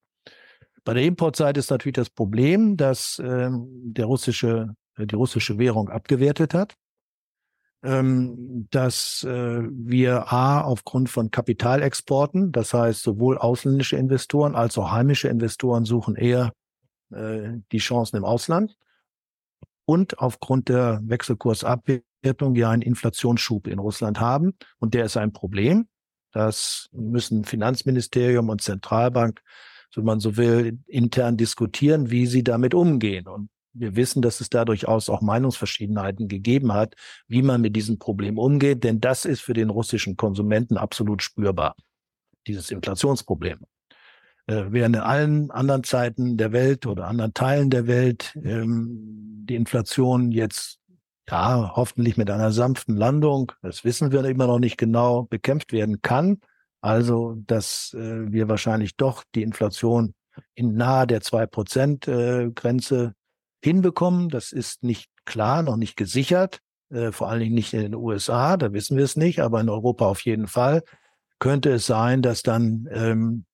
Bei 0.85 0.95
der 0.95 1.05
Importseite 1.05 1.61
ist 1.61 1.71
natürlich 1.71 1.95
das 1.95 2.11
Problem, 2.11 2.77
dass 2.77 3.21
ähm, 3.25 3.69
der 3.85 4.07
russische, 4.07 4.75
die 4.99 5.15
russische 5.15 5.59
Währung 5.59 5.88
abgewertet 5.88 6.55
hat, 6.55 6.75
ähm, 7.83 8.68
dass 8.71 9.25
äh, 9.25 9.62
wir 9.62 10.33
A 10.33 10.61
aufgrund 10.61 11.11
von 11.11 11.31
Kapitalexporten, 11.31 12.53
das 12.53 12.75
heißt 12.75 13.03
sowohl 13.03 13.38
ausländische 13.38 13.97
Investoren 13.97 14.55
als 14.55 14.79
auch 14.79 14.90
heimische 14.90 15.29
Investoren 15.29 15.85
suchen 15.85 16.16
eher 16.16 16.53
äh, 17.11 17.59
die 17.73 17.79
Chancen 17.79 18.16
im 18.16 18.25
Ausland 18.25 18.77
und 19.85 20.18
aufgrund 20.18 20.68
der 20.68 21.01
Wechselkursabwertung 21.05 22.55
ja 22.55 22.71
einen 22.71 22.83
Inflationsschub 22.83 23.66
in 23.66 23.79
Russland 23.79 24.21
haben 24.21 24.55
und 24.79 24.95
der 24.95 25.05
ist 25.05 25.16
ein 25.16 25.33
Problem. 25.33 25.88
Das 26.33 26.88
müssen 26.92 27.45
Finanzministerium 27.45 28.49
und 28.49 28.62
Zentralbank 28.62 29.42
wenn 29.97 30.05
man 30.05 30.21
so 30.21 30.37
will, 30.37 30.79
intern 30.87 31.37
diskutieren, 31.37 32.11
wie 32.11 32.27
sie 32.27 32.42
damit 32.42 32.75
umgehen. 32.75 33.27
Und 33.29 33.51
wir 33.73 33.97
wissen, 33.97 34.23
dass 34.23 34.41
es 34.41 34.51
da 34.51 34.65
durchaus 34.65 35.09
auch 35.09 35.21
Meinungsverschiedenheiten 35.21 36.29
gegeben 36.29 36.73
hat, 36.73 36.95
wie 37.29 37.43
man 37.43 37.61
mit 37.61 37.77
diesem 37.77 37.99
Problem 37.99 38.39
umgeht, 38.39 38.85
denn 38.85 39.01
das 39.01 39.25
ist 39.25 39.41
für 39.41 39.55
den 39.55 39.71
russischen 39.71 40.17
Konsumenten 40.17 40.77
absolut 40.77 41.23
spürbar, 41.23 41.75
dieses 42.47 42.71
Inflationsproblem. 42.71 43.61
Äh, 44.47 44.65
während 44.69 44.97
in 44.97 45.03
allen 45.03 45.51
anderen 45.51 45.85
Zeiten 45.85 46.37
der 46.37 46.53
Welt 46.53 46.87
oder 46.87 47.07
anderen 47.07 47.35
Teilen 47.35 47.71
der 47.71 47.87
Welt 47.87 48.37
ähm, 48.43 49.45
die 49.49 49.55
Inflation 49.55 50.33
jetzt 50.33 50.81
ja 51.29 51.73
hoffentlich 51.77 52.17
mit 52.17 52.31
einer 52.31 52.51
sanften 52.51 52.97
Landung, 52.97 53.53
das 53.63 53.85
wissen 53.85 54.13
wir 54.13 54.25
immer 54.25 54.47
noch 54.47 54.59
nicht 54.59 54.77
genau, 54.77 55.23
bekämpft 55.25 55.73
werden 55.73 56.03
kann, 56.03 56.41
also, 56.83 57.37
dass 57.47 57.95
äh, 57.95 58.33
wir 58.33 58.49
wahrscheinlich 58.49 58.97
doch 58.97 59.23
die 59.37 59.43
Inflation 59.43 60.15
in 60.55 60.75
nahe 60.75 61.07
der 61.07 61.23
2-Prozent-Grenze 61.23 63.05
äh, 63.05 63.22
hinbekommen. 63.62 64.29
Das 64.29 64.53
ist 64.53 64.83
nicht 64.83 65.11
klar, 65.25 65.62
noch 65.62 65.77
nicht 65.77 65.96
gesichert, 65.96 66.61
äh, 66.90 67.12
vor 67.12 67.29
allen 67.29 67.40
Dingen 67.40 67.55
nicht 67.55 67.72
in 67.75 67.83
den 67.83 67.94
USA, 67.94 68.57
da 68.57 68.72
wissen 68.72 68.96
wir 68.96 69.05
es 69.05 69.16
nicht, 69.16 69.40
aber 69.40 69.61
in 69.61 69.68
Europa 69.68 70.07
auf 70.07 70.20
jeden 70.20 70.46
Fall. 70.46 70.83
Könnte 71.38 71.70
es 71.70 71.87
sein, 71.87 72.22
dass 72.22 72.42
dann 72.42 72.88
ähm, 72.92 73.44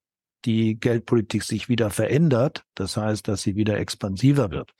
die 0.44 0.79
Geldpolitik 0.79 1.42
sich 1.42 1.68
wieder 1.68 1.90
verändert, 1.90 2.64
das 2.75 2.97
heißt, 2.97 3.27
dass 3.29 3.42
sie 3.42 3.57
wieder 3.57 3.79
expansiver 3.79 4.51
wird. 4.51 4.73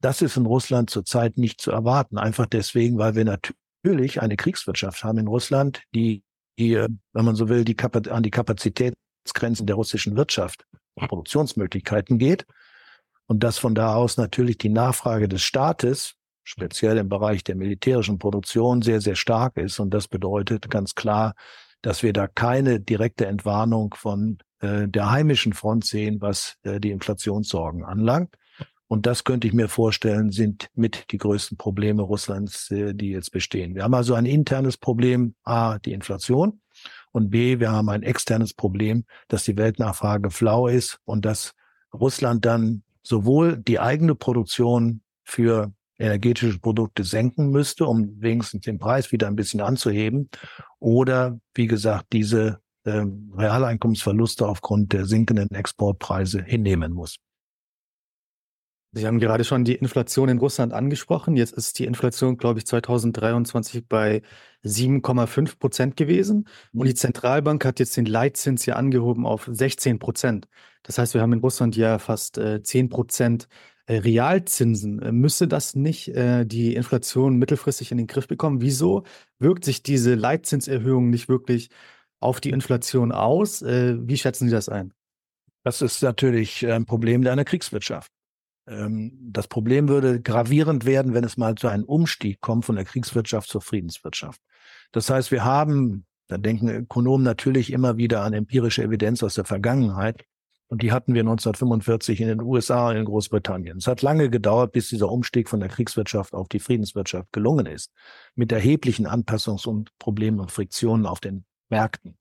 Das 0.00 0.22
ist 0.22 0.36
in 0.36 0.46
Russland 0.46 0.90
zurzeit 0.90 1.38
nicht 1.38 1.60
zu 1.60 1.70
erwarten, 1.70 2.18
einfach 2.18 2.46
deswegen, 2.46 2.98
weil 2.98 3.14
wir 3.14 3.24
natürlich 3.24 4.20
eine 4.20 4.36
Kriegswirtschaft 4.36 5.04
haben 5.04 5.18
in 5.18 5.28
Russland, 5.28 5.82
die 5.94 6.22
die, 6.58 6.76
wenn 6.76 7.24
man 7.24 7.34
so 7.34 7.48
will, 7.48 7.64
die 7.64 7.76
an 8.10 8.22
die 8.22 8.30
Kapazitätsgrenzen 8.30 9.66
der 9.66 9.76
russischen 9.76 10.16
Wirtschaft, 10.16 10.64
Produktionsmöglichkeiten 10.96 12.18
geht. 12.18 12.46
Und 13.26 13.42
dass 13.42 13.58
von 13.58 13.74
da 13.74 13.94
aus 13.94 14.16
natürlich 14.16 14.58
die 14.58 14.68
Nachfrage 14.68 15.28
des 15.28 15.42
Staates, 15.42 16.14
speziell 16.44 16.98
im 16.98 17.08
Bereich 17.08 17.44
der 17.44 17.56
militärischen 17.56 18.18
Produktion, 18.18 18.82
sehr, 18.82 19.00
sehr 19.00 19.14
stark 19.14 19.56
ist. 19.56 19.78
Und 19.78 19.94
das 19.94 20.08
bedeutet 20.08 20.68
ganz 20.70 20.94
klar, 20.94 21.34
dass 21.82 22.02
wir 22.02 22.12
da 22.12 22.26
keine 22.26 22.80
direkte 22.80 23.26
Entwarnung 23.26 23.94
von 23.94 24.38
äh, 24.60 24.88
der 24.88 25.10
heimischen 25.10 25.52
Front 25.52 25.84
sehen, 25.84 26.20
was 26.20 26.56
äh, 26.62 26.80
die 26.80 26.90
Inflationssorgen 26.90 27.84
anlangt. 27.84 28.36
Und 28.92 29.06
das 29.06 29.24
könnte 29.24 29.46
ich 29.46 29.54
mir 29.54 29.68
vorstellen, 29.68 30.30
sind 30.30 30.68
mit 30.74 31.10
die 31.12 31.18
größten 31.18 31.56
Probleme 31.56 32.02
Russlands, 32.02 32.70
äh, 32.70 32.94
die 32.94 33.10
jetzt 33.10 33.32
bestehen. 33.32 33.74
Wir 33.74 33.84
haben 33.84 33.94
also 33.94 34.14
ein 34.14 34.26
internes 34.26 34.76
Problem, 34.76 35.34
A, 35.44 35.78
die 35.78 35.92
Inflation 35.92 36.60
und 37.10 37.30
B, 37.30 37.58
wir 37.58 37.72
haben 37.72 37.88
ein 37.88 38.02
externes 38.02 38.54
Problem, 38.54 39.04
dass 39.28 39.44
die 39.44 39.56
Weltnachfrage 39.56 40.30
flau 40.30 40.66
ist 40.66 40.98
und 41.04 41.24
dass 41.24 41.54
Russland 41.92 42.44
dann 42.44 42.82
sowohl 43.02 43.56
die 43.56 43.80
eigene 43.80 44.14
Produktion 44.14 45.02
für 45.24 45.72
energetische 45.98 46.58
Produkte 46.58 47.04
senken 47.04 47.50
müsste, 47.50 47.86
um 47.86 48.20
wenigstens 48.20 48.62
den 48.62 48.78
Preis 48.78 49.12
wieder 49.12 49.28
ein 49.28 49.36
bisschen 49.36 49.60
anzuheben, 49.60 50.30
oder 50.78 51.38
wie 51.54 51.66
gesagt, 51.66 52.06
diese 52.12 52.60
äh, 52.84 53.04
Realeinkommensverluste 53.36 54.46
aufgrund 54.46 54.92
der 54.92 55.06
sinkenden 55.06 55.50
Exportpreise 55.50 56.42
hinnehmen 56.42 56.92
muss. 56.92 57.16
Sie 58.94 59.06
haben 59.06 59.20
gerade 59.20 59.44
schon 59.44 59.64
die 59.64 59.74
Inflation 59.74 60.28
in 60.28 60.36
Russland 60.36 60.74
angesprochen. 60.74 61.34
Jetzt 61.34 61.54
ist 61.54 61.78
die 61.78 61.86
Inflation, 61.86 62.36
glaube 62.36 62.58
ich, 62.58 62.66
2023 62.66 63.88
bei 63.88 64.20
7,5 64.64 65.58
Prozent 65.58 65.96
gewesen. 65.96 66.46
Und 66.74 66.86
die 66.86 66.92
mhm. 66.92 66.96
Zentralbank 66.96 67.64
hat 67.64 67.80
jetzt 67.80 67.96
den 67.96 68.04
Leitzins 68.04 68.66
ja 68.66 68.74
angehoben 68.74 69.24
auf 69.24 69.48
16 69.50 69.98
Prozent. 69.98 70.46
Das 70.82 70.98
heißt, 70.98 71.14
wir 71.14 71.20
haben 71.20 71.32
in 71.32 71.40
Russland 71.40 71.76
ja 71.76 71.98
fast 71.98 72.38
äh, 72.38 72.62
10 72.62 72.88
Prozent 72.88 73.48
äh, 73.86 73.96
Realzinsen. 73.98 75.00
Äh, 75.00 75.12
müsste 75.12 75.48
das 75.48 75.74
nicht 75.74 76.08
äh, 76.08 76.44
die 76.44 76.74
Inflation 76.74 77.36
mittelfristig 77.36 77.92
in 77.92 77.98
den 77.98 78.06
Griff 78.06 78.28
bekommen? 78.28 78.60
Wieso 78.60 79.04
wirkt 79.38 79.64
sich 79.64 79.82
diese 79.82 80.14
Leitzinserhöhung 80.14 81.10
nicht 81.10 81.28
wirklich 81.28 81.70
auf 82.20 82.40
die 82.40 82.50
Inflation 82.50 83.12
aus? 83.12 83.62
Äh, 83.62 83.96
wie 84.00 84.16
schätzen 84.18 84.48
Sie 84.48 84.54
das 84.54 84.68
ein? 84.68 84.92
Das 85.64 85.82
ist 85.82 86.02
natürlich 86.02 86.66
ein 86.66 86.86
Problem 86.86 87.26
einer 87.26 87.44
Kriegswirtschaft. 87.44 88.10
Ähm, 88.66 89.12
das 89.20 89.48
Problem 89.48 89.88
würde 89.88 90.20
gravierend 90.20 90.84
werden, 90.84 91.14
wenn 91.14 91.24
es 91.24 91.36
mal 91.36 91.54
zu 91.54 91.68
einem 91.68 91.84
Umstieg 91.84 92.40
kommt 92.40 92.64
von 92.64 92.76
der 92.76 92.84
Kriegswirtschaft 92.84 93.48
zur 93.48 93.60
Friedenswirtschaft. 93.60 94.40
Das 94.92 95.10
heißt, 95.10 95.30
wir 95.30 95.44
haben, 95.44 96.06
da 96.28 96.38
denken 96.38 96.68
Ökonomen 96.68 97.24
natürlich 97.24 97.72
immer 97.72 97.96
wieder 97.96 98.22
an 98.22 98.32
empirische 98.32 98.82
Evidenz 98.82 99.22
aus 99.22 99.34
der 99.34 99.44
Vergangenheit. 99.44 100.24
Und 100.72 100.80
die 100.80 100.90
hatten 100.90 101.12
wir 101.12 101.20
1945 101.20 102.22
in 102.22 102.28
den 102.28 102.40
USA 102.40 102.88
und 102.88 102.96
in 102.96 103.04
Großbritannien. 103.04 103.76
Es 103.76 103.86
hat 103.86 104.00
lange 104.00 104.30
gedauert, 104.30 104.72
bis 104.72 104.88
dieser 104.88 105.10
Umstieg 105.10 105.50
von 105.50 105.60
der 105.60 105.68
Kriegswirtschaft 105.68 106.32
auf 106.32 106.48
die 106.48 106.60
Friedenswirtschaft 106.60 107.30
gelungen 107.30 107.66
ist. 107.66 107.92
Mit 108.36 108.52
erheblichen 108.52 109.06
Anpassungs- 109.06 109.68
und 109.68 109.90
Problemen 109.98 110.40
und 110.40 110.50
Friktionen 110.50 111.04
auf 111.04 111.20
den 111.20 111.44
Märkten. 111.68 112.16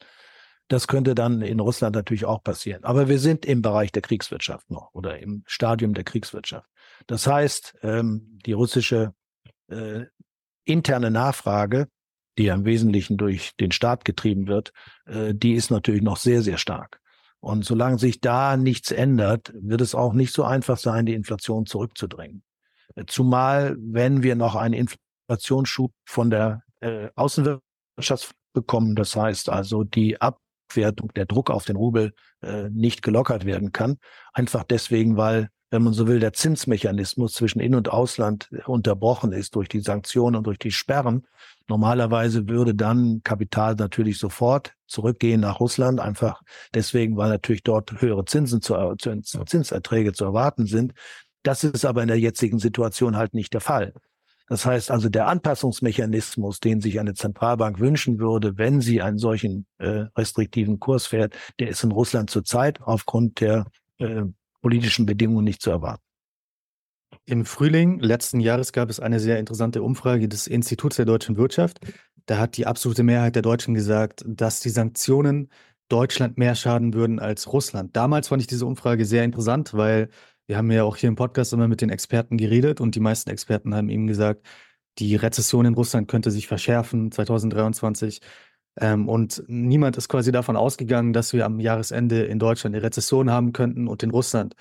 Das 0.68 0.88
könnte 0.88 1.16
dann 1.16 1.42
in 1.42 1.62
Russland 1.62 1.96
natürlich 1.96 2.26
auch 2.26 2.44
passieren. 2.44 2.84
Aber 2.84 3.08
wir 3.08 3.20
sind 3.20 3.46
im 3.46 3.62
Bereich 3.62 3.94
der 3.94 4.02
Kriegswirtschaft 4.02 4.70
noch 4.70 4.94
oder 4.94 5.20
im 5.20 5.44
Stadium 5.48 5.94
der 5.94 6.04
Kriegswirtschaft. 6.04 6.70
Das 7.08 7.28
heißt, 7.28 7.78
ähm, 7.84 8.38
die 8.46 8.52
russische 8.52 9.14
äh, 9.70 10.08
interne 10.66 11.10
Nachfrage, 11.10 11.88
die 12.38 12.44
ja 12.44 12.56
im 12.56 12.66
Wesentlichen 12.66 13.16
durch 13.16 13.56
den 13.62 13.72
Staat 13.72 14.04
getrieben 14.04 14.48
wird, 14.48 14.74
äh, 15.06 15.34
die 15.34 15.54
ist 15.54 15.72
natürlich 15.72 16.02
noch 16.02 16.18
sehr, 16.18 16.42
sehr 16.42 16.58
stark. 16.58 17.01
Und 17.42 17.66
solange 17.66 17.98
sich 17.98 18.22
da 18.22 18.56
nichts 18.56 18.92
ändert, 18.92 19.52
wird 19.56 19.82
es 19.82 19.96
auch 19.96 20.14
nicht 20.14 20.34
so 20.34 20.44
einfach 20.44 20.78
sein, 20.78 21.06
die 21.06 21.16
Inflation 21.16 21.66
zurückzudrängen. 21.66 22.44
Zumal, 23.08 23.76
wenn 23.80 24.22
wir 24.22 24.36
noch 24.36 24.56
einen 24.56 24.88
Inflationsschub 25.28 25.92
von 26.06 26.30
der 26.30 26.62
äh, 26.82 27.10
Außenwirtschaft 27.16 28.36
bekommen, 28.54 28.96
das 28.96 29.16
heißt 29.16 29.50
also 29.50 29.84
die 29.84 30.22
Ab 30.22 30.38
Abwertung, 30.72 31.12
der 31.16 31.26
Druck 31.26 31.50
auf 31.50 31.66
den 31.66 31.76
Rubel 31.76 32.14
äh, 32.42 32.70
nicht 32.70 33.02
gelockert 33.02 33.46
werden 33.46 33.72
kann. 33.72 33.98
Einfach 34.34 34.64
deswegen, 34.64 35.18
weil, 35.18 35.50
wenn 35.72 35.84
man 35.84 35.94
so 35.94 36.06
will, 36.06 36.20
der 36.20 36.34
Zinsmechanismus 36.34 37.34
zwischen 37.34 37.62
In- 37.62 37.76
und 37.76 37.90
Ausland 37.90 38.50
äh, 38.52 38.62
unterbrochen 38.66 39.32
ist 39.32 39.56
durch 39.56 39.70
die 39.70 39.80
Sanktionen 39.80 40.36
und 40.36 40.46
durch 40.46 40.60
die 40.60 40.72
Sperren. 40.72 41.26
Normalerweise 41.68 42.48
würde 42.48 42.76
dann 42.76 43.22
Kapital 43.24 43.76
natürlich 43.76 44.20
sofort 44.20 44.74
zurückgehen 44.86 45.42
nach 45.42 45.60
Russland, 45.60 46.02
einfach 46.02 46.42
deswegen, 46.74 47.16
weil 47.16 47.30
natürlich 47.30 47.64
dort 47.64 48.02
höhere 48.02 48.26
Zinsen 48.26 48.62
zu, 48.62 48.76
zu 48.98 49.46
Zinserträge 49.46 50.12
zu 50.12 50.26
erwarten 50.26 50.66
sind. 50.66 50.94
Das 51.44 51.64
ist 51.64 51.86
aber 51.86 52.02
in 52.02 52.10
der 52.10 52.20
jetzigen 52.20 52.60
Situation 52.60 53.16
halt 53.16 53.34
nicht 53.34 53.54
der 53.54 53.62
Fall. 53.62 53.94
Das 54.50 54.66
heißt 54.66 54.92
also, 54.92 55.08
der 55.08 55.28
Anpassungsmechanismus, 55.28 56.60
den 56.60 56.82
sich 56.82 57.00
eine 57.00 57.14
Zentralbank 57.14 57.80
wünschen 57.80 58.20
würde, 58.20 58.58
wenn 58.58 58.82
sie 58.82 59.02
einen 59.02 59.18
solchen 59.18 59.66
äh, 59.78 60.08
restriktiven 60.18 60.78
Kurs 60.78 61.08
fährt, 61.08 61.34
der 61.60 61.70
ist 61.70 61.86
in 61.86 61.92
Russland 61.92 62.30
zurzeit 62.30 62.82
aufgrund 62.82 63.40
der 63.40 63.66
äh, 64.00 64.24
politischen 64.62 65.06
Bedingungen 65.06 65.44
nicht 65.44 65.62
zu 65.62 65.72
erwarten. 65.72 66.04
Im 67.26 67.46
Frühling 67.46 68.00
letzten 68.00 68.40
Jahres 68.40 68.74
gab 68.74 68.90
es 68.90 69.00
eine 69.00 69.20
sehr 69.20 69.40
interessante 69.40 69.84
Umfrage 69.84 70.28
des 70.28 70.48
Instituts 70.48 70.96
der 70.96 71.06
deutschen 71.06 71.38
Wirtschaft. 71.38 71.80
Da 72.26 72.38
hat 72.38 72.58
die 72.58 72.66
absolute 72.66 73.04
Mehrheit 73.04 73.36
der 73.36 73.42
Deutschen 73.42 73.74
gesagt, 73.74 74.24
dass 74.26 74.60
die 74.60 74.70
Sanktionen 74.70 75.50
Deutschland 75.90 76.38
mehr 76.38 76.56
schaden 76.56 76.94
würden 76.94 77.20
als 77.20 77.52
Russland. 77.52 77.96
Damals 77.96 78.30
fand 78.30 78.42
ich 78.42 78.48
diese 78.48 78.66
Umfrage 78.66 79.06
sehr 79.06 79.24
interessant, 79.24 79.74
weil 79.74 80.10
wir 80.48 80.58
haben 80.58 80.72
ja 80.72 80.84
auch 80.84 80.96
hier 80.96 81.10
im 81.10 81.16
Podcast 81.16 81.54
immer 81.54 81.68
mit 81.68 81.82
den 81.82 81.90
Experten 81.90 82.38
geredet 82.38 82.82
und 82.82 82.96
die 82.96 83.00
meisten 83.00 83.30
Experten 83.30 83.76
haben 83.76 83.90
eben 83.90 84.08
gesagt, 84.08 84.46
die 84.98 85.16
Rezession 85.16 85.66
in 85.66 85.74
Russland 85.74 86.08
könnte 86.08 86.32
sich 86.32 86.48
verschärfen 86.48 87.12
2023. 87.12 88.20
Ähm, 88.80 89.10
und 89.10 89.44
niemand 89.48 89.98
ist 89.98 90.08
quasi 90.08 90.32
davon 90.32 90.56
ausgegangen, 90.56 91.14
dass 91.14 91.34
wir 91.34 91.46
am 91.46 91.60
Jahresende 91.60 92.24
in 92.24 92.40
Deutschland 92.40 92.76
eine 92.76 92.84
Rezession 92.84 93.30
haben 93.30 93.54
könnten 93.54 93.88
und 93.88 94.04
in 94.04 94.12
Russland 94.12 94.56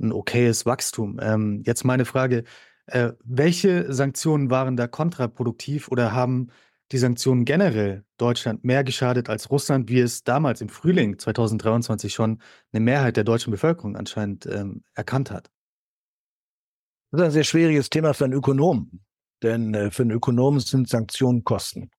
ein 0.00 0.12
okayes 0.12 0.64
Wachstum. 0.64 1.18
Ähm, 1.20 1.62
jetzt 1.66 1.84
meine 1.84 2.04
Frage, 2.04 2.44
äh, 2.86 3.12
welche 3.24 3.92
Sanktionen 3.92 4.50
waren 4.50 4.76
da 4.76 4.86
kontraproduktiv 4.86 5.88
oder 5.88 6.12
haben 6.12 6.48
die 6.92 6.98
Sanktionen 6.98 7.44
generell 7.44 8.04
Deutschland 8.16 8.64
mehr 8.64 8.82
geschadet 8.82 9.28
als 9.28 9.50
Russland, 9.50 9.90
wie 9.90 10.00
es 10.00 10.24
damals 10.24 10.60
im 10.60 10.70
Frühling 10.70 11.18
2023 11.18 12.14
schon 12.14 12.40
eine 12.72 12.80
Mehrheit 12.80 13.16
der 13.16 13.24
deutschen 13.24 13.50
Bevölkerung 13.50 13.96
anscheinend 13.96 14.46
ähm, 14.46 14.82
erkannt 14.94 15.30
hat? 15.30 15.50
Das 17.10 17.20
ist 17.20 17.24
ein 17.26 17.32
sehr 17.32 17.44
schwieriges 17.44 17.90
Thema 17.90 18.14
für 18.14 18.24
einen 18.24 18.34
Ökonomen, 18.34 19.04
denn 19.42 19.74
äh, 19.74 19.90
für 19.90 20.02
einen 20.02 20.12
Ökonomen 20.12 20.60
sind 20.60 20.88
Sanktionen 20.88 21.44
Kosten. 21.44 21.90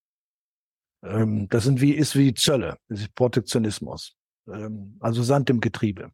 Ähm, 1.03 1.47
das 1.49 1.63
sind 1.63 1.81
wie, 1.81 1.93
ist 1.93 2.15
wie 2.15 2.33
Zölle, 2.33 2.77
das 2.88 3.01
ist 3.01 3.15
Protektionismus, 3.15 4.15
ähm, 4.47 4.97
also 4.99 5.23
Sand 5.23 5.49
im 5.49 5.59
Getriebe. 5.59 6.12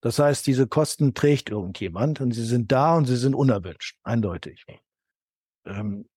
Das 0.00 0.18
heißt, 0.18 0.46
diese 0.46 0.66
Kosten 0.66 1.14
trägt 1.14 1.50
irgendjemand 1.50 2.20
und 2.20 2.32
sie 2.32 2.44
sind 2.44 2.70
da 2.70 2.96
und 2.96 3.06
sie 3.06 3.16
sind 3.16 3.34
unerwünscht, 3.34 3.98
eindeutig. 4.04 4.64
Ähm, 5.66 6.08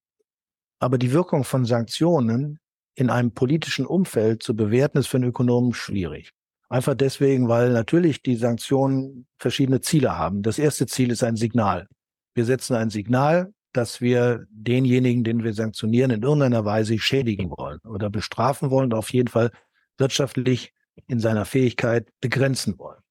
aber 0.80 0.98
die 0.98 1.12
Wirkung 1.12 1.44
von 1.44 1.66
Sanktionen 1.66 2.60
in 2.96 3.10
einem 3.10 3.34
politischen 3.34 3.86
Umfeld 3.86 4.44
zu 4.44 4.56
bewerten, 4.56 4.98
ist 4.98 5.08
für 5.08 5.18
einen 5.18 5.30
Ökonomen 5.30 5.74
schwierig. 5.74 6.32
Einfach 6.70 6.96
deswegen, 6.96 7.50
weil 7.50 7.72
natürlich 7.72 8.22
die 8.22 8.36
Sanktionen 8.36 9.28
verschiedene 9.38 9.82
Ziele 9.82 10.18
haben. 10.18 10.42
Das 10.42 10.58
erste 10.60 10.88
Ziel 10.88 11.12
ist 11.12 11.24
ein 11.24 11.36
Signal. 11.36 11.88
Wir 12.34 12.46
setzen 12.46 12.76
ein 12.76 12.90
Signal, 12.90 13.54
dass 13.74 14.02
wir 14.02 14.46
denjenigen, 14.50 15.24
den 15.24 15.44
wir 15.44 15.54
sanktionieren, 15.54 16.12
in 16.12 16.24
irgendeiner 16.24 16.66
Weise 16.66 16.98
schädigen 17.00 17.50
wollen 17.52 17.80
oder 17.80 18.10
bestrafen 18.10 18.70
wollen, 18.70 18.94
auf 18.94 19.12
jeden 19.14 19.28
Fall 19.28 19.52
wirtschaftlich 19.98 20.74
in 21.08 21.20
seiner 21.20 21.46
Fähigkeit 21.46 22.10
begrenzen 22.20 22.78
wollen. 22.78 23.02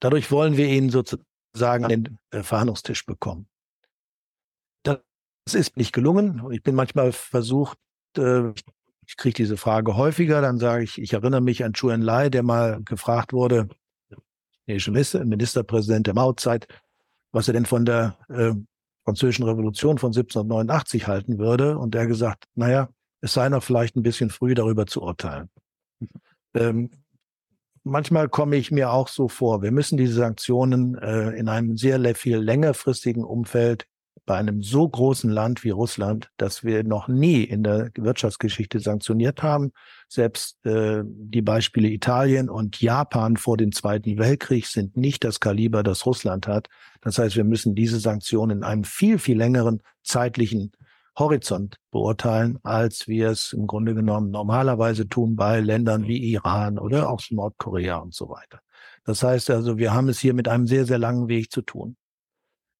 Dadurch 0.00 0.30
wollen 0.30 0.56
wir 0.56 0.66
ihn 0.66 0.90
sozusagen 0.90 1.84
an 1.84 1.88
den 1.88 2.18
äh, 2.30 2.42
Verhandlungstisch 2.42 3.06
bekommen. 3.06 3.48
Das 4.82 4.98
ist 5.54 5.76
nicht 5.76 5.92
gelungen. 5.92 6.42
Ich 6.52 6.62
bin 6.62 6.74
manchmal 6.74 7.12
versucht, 7.12 7.78
äh, 8.16 8.50
ich 9.06 9.16
kriege 9.16 9.34
diese 9.34 9.56
Frage 9.56 9.96
häufiger, 9.96 10.40
dann 10.40 10.58
sage 10.58 10.84
ich, 10.84 11.00
ich 11.00 11.12
erinnere 11.12 11.40
mich 11.40 11.64
an 11.64 11.72
Chu 11.72 11.88
Enlai, 11.88 12.30
der 12.30 12.42
mal 12.42 12.82
gefragt 12.84 13.32
wurde, 13.32 13.68
Ministerpräsident 14.66 16.06
der 16.06 16.14
Mauzeit, 16.14 16.66
was 17.32 17.48
er 17.48 17.54
denn 17.54 17.66
von 17.66 17.84
der 17.84 18.16
äh, 18.28 18.52
französischen 19.04 19.44
Revolution 19.44 19.98
von 19.98 20.08
1789 20.08 21.06
halten 21.06 21.38
würde. 21.38 21.78
Und 21.78 21.94
er 21.94 22.06
gesagt, 22.06 22.44
naja, 22.54 22.88
es 23.20 23.32
sei 23.34 23.48
noch 23.48 23.62
vielleicht 23.62 23.96
ein 23.96 24.02
bisschen 24.02 24.30
früh 24.30 24.54
darüber 24.54 24.86
zu 24.86 25.02
urteilen. 25.02 25.48
Ähm, 26.54 26.90
manchmal 27.84 28.28
komme 28.28 28.56
ich 28.56 28.70
mir 28.70 28.90
auch 28.90 29.08
so 29.08 29.28
vor, 29.28 29.62
wir 29.62 29.72
müssen 29.72 29.96
diese 29.96 30.14
Sanktionen 30.14 30.96
äh, 30.98 31.30
in 31.30 31.48
einem 31.48 31.76
sehr 31.76 32.14
viel 32.14 32.38
längerfristigen 32.38 33.24
Umfeld 33.24 33.86
bei 34.24 34.36
einem 34.36 34.62
so 34.62 34.88
großen 34.88 35.30
Land 35.30 35.64
wie 35.64 35.70
Russland, 35.70 36.30
das 36.36 36.62
wir 36.62 36.84
noch 36.84 37.08
nie 37.08 37.42
in 37.42 37.62
der 37.62 37.90
Wirtschaftsgeschichte 37.96 38.78
sanktioniert 38.78 39.42
haben. 39.42 39.72
Selbst 40.08 40.64
äh, 40.64 41.02
die 41.04 41.42
Beispiele 41.42 41.88
Italien 41.88 42.48
und 42.48 42.80
Japan 42.80 43.36
vor 43.36 43.56
dem 43.56 43.72
Zweiten 43.72 44.18
Weltkrieg 44.18 44.66
sind 44.66 44.96
nicht 44.96 45.24
das 45.24 45.40
Kaliber, 45.40 45.82
das 45.82 46.06
Russland 46.06 46.46
hat. 46.46 46.68
Das 47.00 47.18
heißt, 47.18 47.36
wir 47.36 47.44
müssen 47.44 47.74
diese 47.74 47.98
Sanktionen 47.98 48.58
in 48.58 48.64
einem 48.64 48.84
viel, 48.84 49.18
viel 49.18 49.36
längeren 49.36 49.82
zeitlichen 50.04 50.72
Horizont 51.18 51.76
beurteilen, 51.90 52.58
als 52.62 53.06
wir 53.08 53.30
es 53.30 53.52
im 53.52 53.66
Grunde 53.66 53.94
genommen 53.94 54.30
normalerweise 54.30 55.08
tun 55.08 55.36
bei 55.36 55.60
Ländern 55.60 56.06
wie 56.06 56.32
Iran 56.32 56.78
oder 56.78 57.10
auch 57.10 57.20
Nordkorea 57.30 57.96
und 57.96 58.14
so 58.14 58.30
weiter. 58.30 58.60
Das 59.04 59.22
heißt 59.22 59.50
also, 59.50 59.78
wir 59.78 59.92
haben 59.92 60.08
es 60.08 60.20
hier 60.20 60.32
mit 60.32 60.48
einem 60.48 60.66
sehr, 60.66 60.86
sehr 60.86 60.98
langen 60.98 61.28
Weg 61.28 61.50
zu 61.50 61.60
tun. 61.62 61.96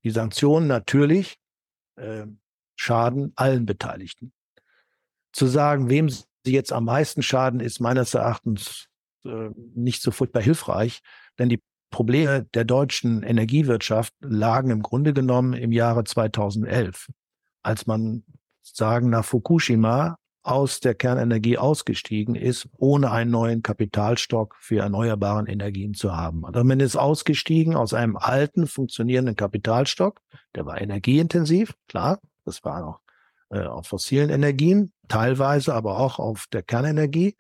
Die 0.05 0.11
Sanktionen 0.11 0.67
natürlich 0.67 1.37
äh, 1.97 2.27
schaden 2.77 3.33
allen 3.37 3.67
Beteiligten. 3.67 4.33
Zu 5.33 5.47
sagen, 5.47 5.89
wem 5.89 6.09
sie 6.09 6.25
jetzt 6.45 6.73
am 6.73 6.85
meisten 6.85 7.23
schaden, 7.23 7.61
ist 7.61 7.81
meines 7.81 8.15
Erachtens 8.15 8.89
äh, 9.25 9.51
nicht 9.75 10.03
so 10.03 10.11
furchtbar 10.11 10.43
hilfreich, 10.43 11.01
denn 11.39 11.49
die 11.49 11.63
Probleme 11.91 12.45
der 12.55 12.65
deutschen 12.65 13.23
Energiewirtschaft 13.23 14.15
lagen 14.21 14.71
im 14.71 14.83
Grunde 14.83 15.13
genommen 15.13 15.53
im 15.53 15.73
Jahre 15.73 16.05
2011 16.05 17.09
als 17.63 17.87
man 17.87 18.25
sagen 18.63 19.11
nach 19.11 19.25
Fukushima 19.25 20.17
aus 20.43 20.81
der 20.81 20.95
Kernenergie 20.95 21.59
ausgestiegen 21.59 22.35
ist, 22.35 22.69
ohne 22.77 23.11
einen 23.11 23.31
neuen 23.31 23.63
Kapitalstock 23.63 24.57
für 24.59 24.81
erneuerbaren 24.81 25.47
Energien 25.47 25.95
zu 25.95 26.17
haben. 26.17 26.45
Also 26.45 26.65
man 26.65 26.81
ist 26.81 26.97
ausgestiegen 26.97 27.75
aus 27.75 27.95
einem 27.95 28.17
alten, 28.17 28.67
funktionierenden 28.67 29.37
Kapitalstock, 29.37 30.21
der 30.55 30.67
war 30.67 30.81
energieintensiv, 30.81 31.75
klar, 31.89 32.21
das 32.45 32.65
war 32.65 32.81
noch 32.81 33.01
äh, 33.51 33.67
auf 33.67 33.87
fossilen 33.87 34.31
Energien, 34.31 34.93
teilweise 35.09 35.75
aber 35.75 35.99
auch 35.99 36.19
auf 36.19 36.47
der 36.53 36.63
Kernenergie 36.63 37.37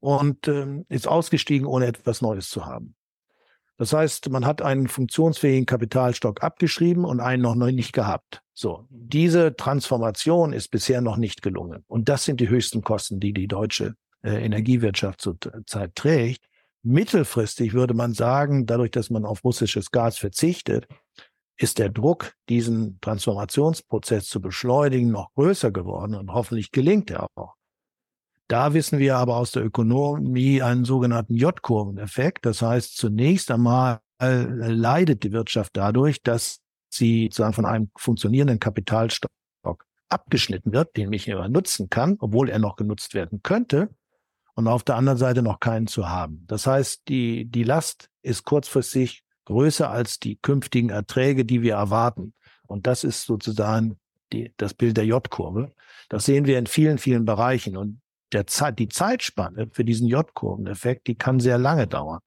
und 0.00 0.48
ähm, 0.48 0.84
ist 0.88 1.08
ausgestiegen, 1.08 1.66
ohne 1.66 1.86
etwas 1.86 2.22
Neues 2.22 2.50
zu 2.50 2.66
haben. 2.66 2.95
Das 3.78 3.92
heißt, 3.92 4.30
man 4.30 4.46
hat 4.46 4.62
einen 4.62 4.88
funktionsfähigen 4.88 5.66
Kapitalstock 5.66 6.42
abgeschrieben 6.42 7.04
und 7.04 7.20
einen 7.20 7.42
noch 7.42 7.54
nicht 7.54 7.92
gehabt. 7.92 8.42
So, 8.54 8.86
diese 8.88 9.54
Transformation 9.54 10.54
ist 10.54 10.68
bisher 10.68 11.02
noch 11.02 11.18
nicht 11.18 11.42
gelungen. 11.42 11.84
Und 11.86 12.08
das 12.08 12.24
sind 12.24 12.40
die 12.40 12.48
höchsten 12.48 12.82
Kosten, 12.82 13.20
die 13.20 13.34
die 13.34 13.48
deutsche 13.48 13.94
äh, 14.22 14.44
Energiewirtschaft 14.44 15.20
zurzeit 15.20 15.94
trägt. 15.94 16.46
Mittelfristig 16.82 17.74
würde 17.74 17.92
man 17.92 18.14
sagen, 18.14 18.64
dadurch, 18.64 18.92
dass 18.92 19.10
man 19.10 19.26
auf 19.26 19.44
russisches 19.44 19.90
Gas 19.90 20.16
verzichtet, 20.16 20.86
ist 21.58 21.78
der 21.78 21.88
Druck, 21.90 22.32
diesen 22.48 22.98
Transformationsprozess 23.00 24.26
zu 24.26 24.40
beschleunigen, 24.40 25.10
noch 25.10 25.32
größer 25.34 25.70
geworden 25.70 26.14
und 26.14 26.32
hoffentlich 26.32 26.70
gelingt 26.70 27.10
er 27.10 27.26
auch. 27.34 27.55
Da 28.48 28.74
wissen 28.74 28.98
wir 28.98 29.16
aber 29.16 29.36
aus 29.36 29.50
der 29.52 29.64
Ökonomie 29.64 30.62
einen 30.62 30.84
sogenannten 30.84 31.34
J-Kurveneffekt. 31.34 32.46
Das 32.46 32.62
heißt, 32.62 32.96
zunächst 32.96 33.50
einmal 33.50 34.00
äh, 34.20 34.42
leidet 34.42 35.24
die 35.24 35.32
Wirtschaft 35.32 35.76
dadurch, 35.76 36.22
dass 36.22 36.60
sie 36.88 37.24
sozusagen 37.24 37.54
von 37.54 37.66
einem 37.66 37.90
funktionierenden 37.96 38.60
Kapitalstock 38.60 39.30
abgeschnitten 40.08 40.72
wird, 40.72 40.96
den 40.96 41.12
ich 41.12 41.32
aber 41.32 41.48
nutzen 41.48 41.90
kann, 41.90 42.16
obwohl 42.20 42.48
er 42.48 42.60
noch 42.60 42.76
genutzt 42.76 43.14
werden 43.14 43.40
könnte, 43.42 43.90
und 44.54 44.68
auf 44.68 44.82
der 44.82 44.96
anderen 44.96 45.18
Seite 45.18 45.42
noch 45.42 45.60
keinen 45.60 45.86
zu 45.86 46.08
haben. 46.08 46.44
Das 46.46 46.66
heißt, 46.66 47.08
die, 47.08 47.44
die 47.44 47.62
Last 47.62 48.08
ist 48.22 48.44
kurzfristig 48.44 49.22
größer 49.44 49.90
als 49.90 50.18
die 50.18 50.36
künftigen 50.36 50.88
Erträge, 50.88 51.44
die 51.44 51.60
wir 51.60 51.74
erwarten. 51.74 52.32
Und 52.66 52.86
das 52.86 53.04
ist 53.04 53.24
sozusagen 53.24 53.98
die, 54.32 54.54
das 54.56 54.72
Bild 54.72 54.96
der 54.96 55.04
J-Kurve. 55.04 55.72
Das 56.08 56.24
sehen 56.24 56.46
wir 56.46 56.58
in 56.58 56.66
vielen, 56.66 56.96
vielen 56.96 57.26
Bereichen. 57.26 57.76
Und 57.76 58.00
der 58.32 58.46
Zeit, 58.46 58.78
die 58.78 58.88
Zeitspanne 58.88 59.68
für 59.72 59.84
diesen 59.84 60.08
J-Kurveneffekt, 60.08 61.06
die 61.06 61.14
kann 61.14 61.40
sehr 61.40 61.58
lange 61.58 61.86
dauern. 61.86 62.20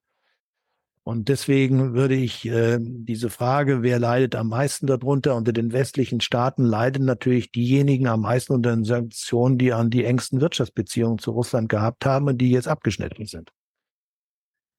Und 1.03 1.27
deswegen 1.27 1.95
würde 1.95 2.13
ich 2.13 2.45
äh, 2.45 2.77
diese 2.79 3.31
Frage, 3.31 3.81
wer 3.81 3.97
leidet 3.97 4.35
am 4.35 4.49
meisten 4.49 4.85
darunter? 4.85 5.35
Unter 5.35 5.53
den 5.53 5.71
westlichen 5.73 6.21
Staaten 6.21 6.63
leiden 6.63 7.05
natürlich 7.05 7.51
diejenigen 7.51 8.07
am 8.07 8.21
meisten 8.21 8.53
unter 8.53 8.75
den 8.75 8.83
Sanktionen, 8.83 9.57
die 9.57 9.73
an 9.73 9.89
die 9.89 10.05
engsten 10.05 10.39
Wirtschaftsbeziehungen 10.39 11.17
zu 11.17 11.31
Russland 11.31 11.67
gehabt 11.67 12.05
haben 12.05 12.27
und 12.27 12.37
die 12.37 12.51
jetzt 12.51 12.67
abgeschnitten 12.67 13.25
sind. 13.25 13.51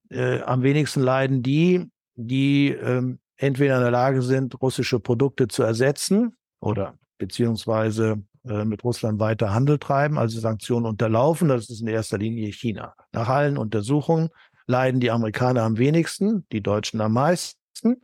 Äh, 0.08 0.40
am 0.42 0.62
wenigsten 0.62 1.00
leiden 1.00 1.42
die, 1.42 1.90
die 2.14 2.68
äh, 2.68 3.16
entweder 3.36 3.76
in 3.76 3.82
der 3.82 3.90
Lage 3.90 4.22
sind, 4.22 4.60
russische 4.62 5.00
Produkte 5.00 5.48
zu 5.48 5.64
ersetzen 5.64 6.36
oder 6.60 6.96
beziehungsweise 7.18 8.22
äh, 8.46 8.64
mit 8.64 8.84
Russland 8.84 9.20
weiter 9.20 9.52
Handel 9.52 9.78
treiben, 9.78 10.18
also 10.18 10.40
Sanktionen 10.40 10.86
unterlaufen. 10.86 11.48
Das 11.48 11.68
ist 11.68 11.80
in 11.80 11.88
erster 11.88 12.18
Linie 12.18 12.52
China. 12.52 12.94
Nach 13.12 13.28
allen 13.28 13.58
Untersuchungen 13.58 14.30
leiden 14.66 15.00
die 15.00 15.10
Amerikaner 15.10 15.62
am 15.62 15.78
wenigsten, 15.78 16.46
die 16.52 16.62
Deutschen 16.62 17.00
am 17.00 17.12
meisten 17.12 18.02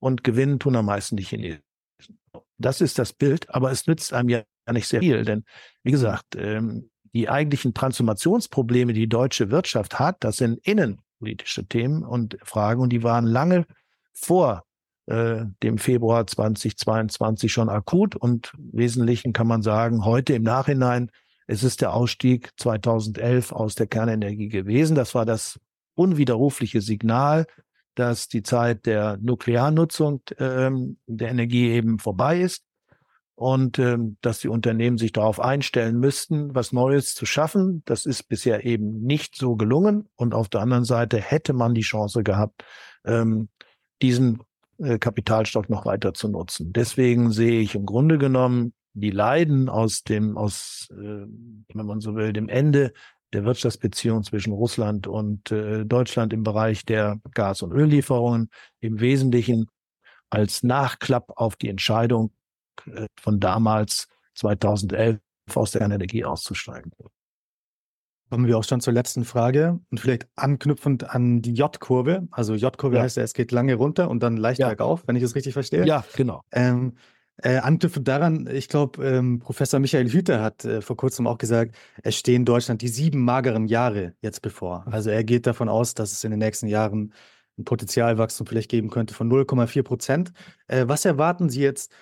und 0.00 0.24
gewinnen 0.24 0.58
tun 0.58 0.76
am 0.76 0.86
meisten 0.86 1.16
die 1.16 1.24
Chinesen. 1.24 1.62
Das 2.56 2.80
ist 2.80 2.98
das 2.98 3.12
Bild, 3.12 3.52
aber 3.52 3.70
es 3.72 3.86
nützt 3.86 4.12
einem 4.12 4.28
ja 4.28 4.42
nicht 4.72 4.88
sehr 4.88 5.00
viel, 5.00 5.24
denn 5.24 5.44
wie 5.82 5.90
gesagt, 5.90 6.36
ähm, 6.36 6.90
die 7.12 7.28
eigentlichen 7.28 7.74
Transformationsprobleme, 7.74 8.92
die 8.92 9.00
die 9.00 9.08
deutsche 9.08 9.50
Wirtschaft 9.50 9.98
hat, 9.98 10.16
das 10.20 10.38
sind 10.38 10.58
innenpolitische 10.66 11.66
Themen 11.66 12.04
und 12.04 12.38
Fragen 12.42 12.80
und 12.80 12.90
die 12.90 13.02
waren 13.02 13.26
lange 13.26 13.66
vor 14.12 14.64
äh, 15.06 15.44
dem 15.62 15.78
Februar 15.78 16.26
2022 16.26 17.52
schon 17.52 17.68
akut 17.68 18.16
und 18.16 18.52
im 18.56 18.78
Wesentlichen 18.78 19.32
kann 19.32 19.46
man 19.46 19.62
sagen, 19.62 20.04
heute 20.04 20.34
im 20.34 20.42
Nachhinein, 20.42 21.10
es 21.46 21.62
ist 21.62 21.82
der 21.82 21.92
Ausstieg 21.92 22.50
2011 22.56 23.52
aus 23.52 23.74
der 23.74 23.86
Kernenergie 23.86 24.48
gewesen. 24.48 24.94
Das 24.94 25.14
war 25.14 25.26
das 25.26 25.60
unwiderrufliche 25.94 26.80
Signal, 26.80 27.46
dass 27.94 28.28
die 28.28 28.42
Zeit 28.42 28.86
der 28.86 29.18
Nuklearnutzung 29.20 30.22
ähm, 30.38 30.96
der 31.06 31.28
Energie 31.28 31.70
eben 31.70 31.98
vorbei 31.98 32.40
ist 32.40 32.64
und 33.36 33.78
ähm, 33.78 34.16
dass 34.20 34.40
die 34.40 34.48
Unternehmen 34.48 34.98
sich 34.98 35.12
darauf 35.12 35.40
einstellen 35.40 35.98
müssten, 35.98 36.54
was 36.54 36.72
Neues 36.72 37.14
zu 37.14 37.26
schaffen. 37.26 37.82
Das 37.84 38.06
ist 38.06 38.24
bisher 38.28 38.64
eben 38.64 39.02
nicht 39.02 39.36
so 39.36 39.56
gelungen. 39.56 40.08
Und 40.16 40.34
auf 40.34 40.48
der 40.48 40.60
anderen 40.60 40.84
Seite 40.84 41.18
hätte 41.18 41.52
man 41.52 41.74
die 41.74 41.82
Chance 41.82 42.22
gehabt, 42.22 42.64
ähm, 43.04 43.48
diesen 44.02 44.42
Kapitalstock 44.78 45.70
noch 45.70 45.86
weiter 45.86 46.14
zu 46.14 46.28
nutzen. 46.28 46.72
Deswegen 46.72 47.30
sehe 47.30 47.60
ich 47.60 47.74
im 47.74 47.86
Grunde 47.86 48.18
genommen 48.18 48.72
die 48.94 49.10
Leiden 49.10 49.68
aus 49.68 50.04
dem, 50.04 50.36
aus, 50.36 50.88
äh, 50.92 50.94
wenn 50.94 51.86
man 51.86 52.00
so 52.00 52.14
will, 52.14 52.32
dem 52.32 52.48
Ende 52.48 52.92
der 53.32 53.44
Wirtschaftsbeziehungen 53.44 54.22
zwischen 54.22 54.52
Russland 54.52 55.06
und 55.06 55.50
äh, 55.50 55.84
Deutschland 55.84 56.32
im 56.32 56.44
Bereich 56.44 56.84
der 56.84 57.20
Gas- 57.32 57.62
und 57.62 57.72
Öllieferungen 57.72 58.50
im 58.80 59.00
Wesentlichen 59.00 59.68
als 60.30 60.62
Nachklapp 60.62 61.32
auf 61.36 61.56
die 61.56 61.68
Entscheidung 61.68 62.32
äh, 62.86 63.06
von 63.20 63.40
damals 63.40 64.08
2011 64.36 65.18
aus 65.54 65.72
der 65.72 65.82
Energie 65.82 66.24
auszusteigen. 66.24 66.92
Kommen 68.30 68.46
wir 68.46 68.58
auch 68.58 68.64
schon 68.64 68.80
zur 68.80 68.92
letzten 68.92 69.24
Frage 69.24 69.78
und 69.90 70.00
vielleicht 70.00 70.26
anknüpfend 70.34 71.10
an 71.10 71.42
die 71.42 71.52
J-Kurve. 71.52 72.26
Also 72.30 72.54
J-Kurve 72.54 72.96
ja. 72.96 73.02
heißt 73.02 73.16
ja, 73.16 73.22
es 73.22 73.34
geht 73.34 73.52
lange 73.52 73.74
runter 73.74 74.08
und 74.10 74.22
dann 74.22 74.36
leicht 74.36 74.60
ja. 74.60 74.68
bergauf, 74.68 75.04
wenn 75.06 75.16
ich 75.16 75.22
das 75.22 75.34
richtig 75.34 75.52
verstehe. 75.52 75.86
Ja, 75.86 76.04
genau. 76.16 76.42
Ähm, 76.50 76.94
äh, 77.38 77.58
anknüpfend 77.58 78.06
daran, 78.06 78.48
ich 78.50 78.68
glaube, 78.68 79.04
ähm, 79.04 79.40
Professor 79.40 79.80
Michael 79.80 80.08
Hüter 80.08 80.40
hat 80.40 80.64
äh, 80.64 80.80
vor 80.80 80.96
kurzem 80.96 81.26
auch 81.26 81.38
gesagt, 81.38 81.74
es 82.02 82.16
stehen 82.16 82.44
Deutschland 82.44 82.80
die 82.80 82.88
sieben 82.88 83.24
mageren 83.24 83.66
Jahre 83.66 84.14
jetzt 84.20 84.40
bevor. 84.40 84.86
Also 84.90 85.10
er 85.10 85.24
geht 85.24 85.46
davon 85.46 85.68
aus, 85.68 85.94
dass 85.94 86.12
es 86.12 86.22
in 86.22 86.30
den 86.30 86.38
nächsten 86.38 86.68
Jahren 86.68 87.12
ein 87.58 87.64
Potenzialwachstum 87.64 88.46
vielleicht 88.46 88.70
geben 88.70 88.88
könnte 88.88 89.14
von 89.14 89.28
0,4 89.30 89.82
Prozent. 89.82 90.32
Äh, 90.68 90.84
was 90.86 91.04
erwarten 91.04 91.48
Sie 91.48 91.60
jetzt 91.60 91.92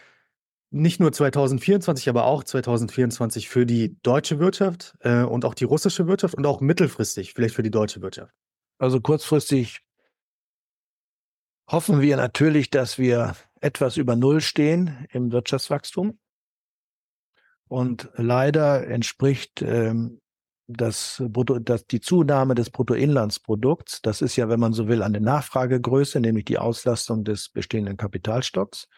nicht 0.73 1.01
nur 1.01 1.13
2024, 1.13 2.09
aber 2.09 2.25
auch 2.25 2.45
2024 2.45 3.49
für 3.49 3.67
die 3.67 4.01
deutsche 4.03 4.39
Wirtschaft 4.39 4.97
äh, 5.01 5.23
und 5.23 5.45
auch 5.45 5.55
die 5.55 5.65
russische 5.65 6.07
Wirtschaft 6.07 6.35
und 6.35 6.47
auch 6.47 6.61
mittelfristig 6.61 7.35
vielleicht 7.35 7.55
für 7.55 7.63
die 7.63 7.71
deutsche 7.71 8.01
Wirtschaft? 8.01 8.35
Also 8.79 9.01
kurzfristig 9.01 9.81
hoffen 11.71 12.01
wir 12.01 12.17
natürlich, 12.17 12.71
dass 12.71 12.99
wir 12.99 13.37
etwas 13.61 13.97
über 13.97 14.17
Null 14.17 14.41
stehen 14.41 15.07
im 15.11 15.31
Wirtschaftswachstum. 15.31 16.19
Und 17.69 18.11
leider 18.17 18.87
entspricht 18.87 19.63
ähm, 19.63 20.21
das, 20.67 21.23
Brutto, 21.27 21.59
das, 21.59 21.87
die 21.87 22.01
Zunahme 22.01 22.55
des 22.55 22.71
Bruttoinlandsprodukts, 22.71 24.03
das 24.03 24.21
ist 24.21 24.37
ja, 24.37 24.49
wenn 24.49 24.61
man 24.61 24.73
so 24.73 24.89
will, 24.89 25.03
eine 25.03 25.21
Nachfragegröße, 25.21 26.21
nämlich 26.21 26.45
die 26.45 26.59
Auslastung 26.59 27.25
des 27.25 27.51
bestehenden 27.51 27.97
Kapitalstocks 27.97 28.89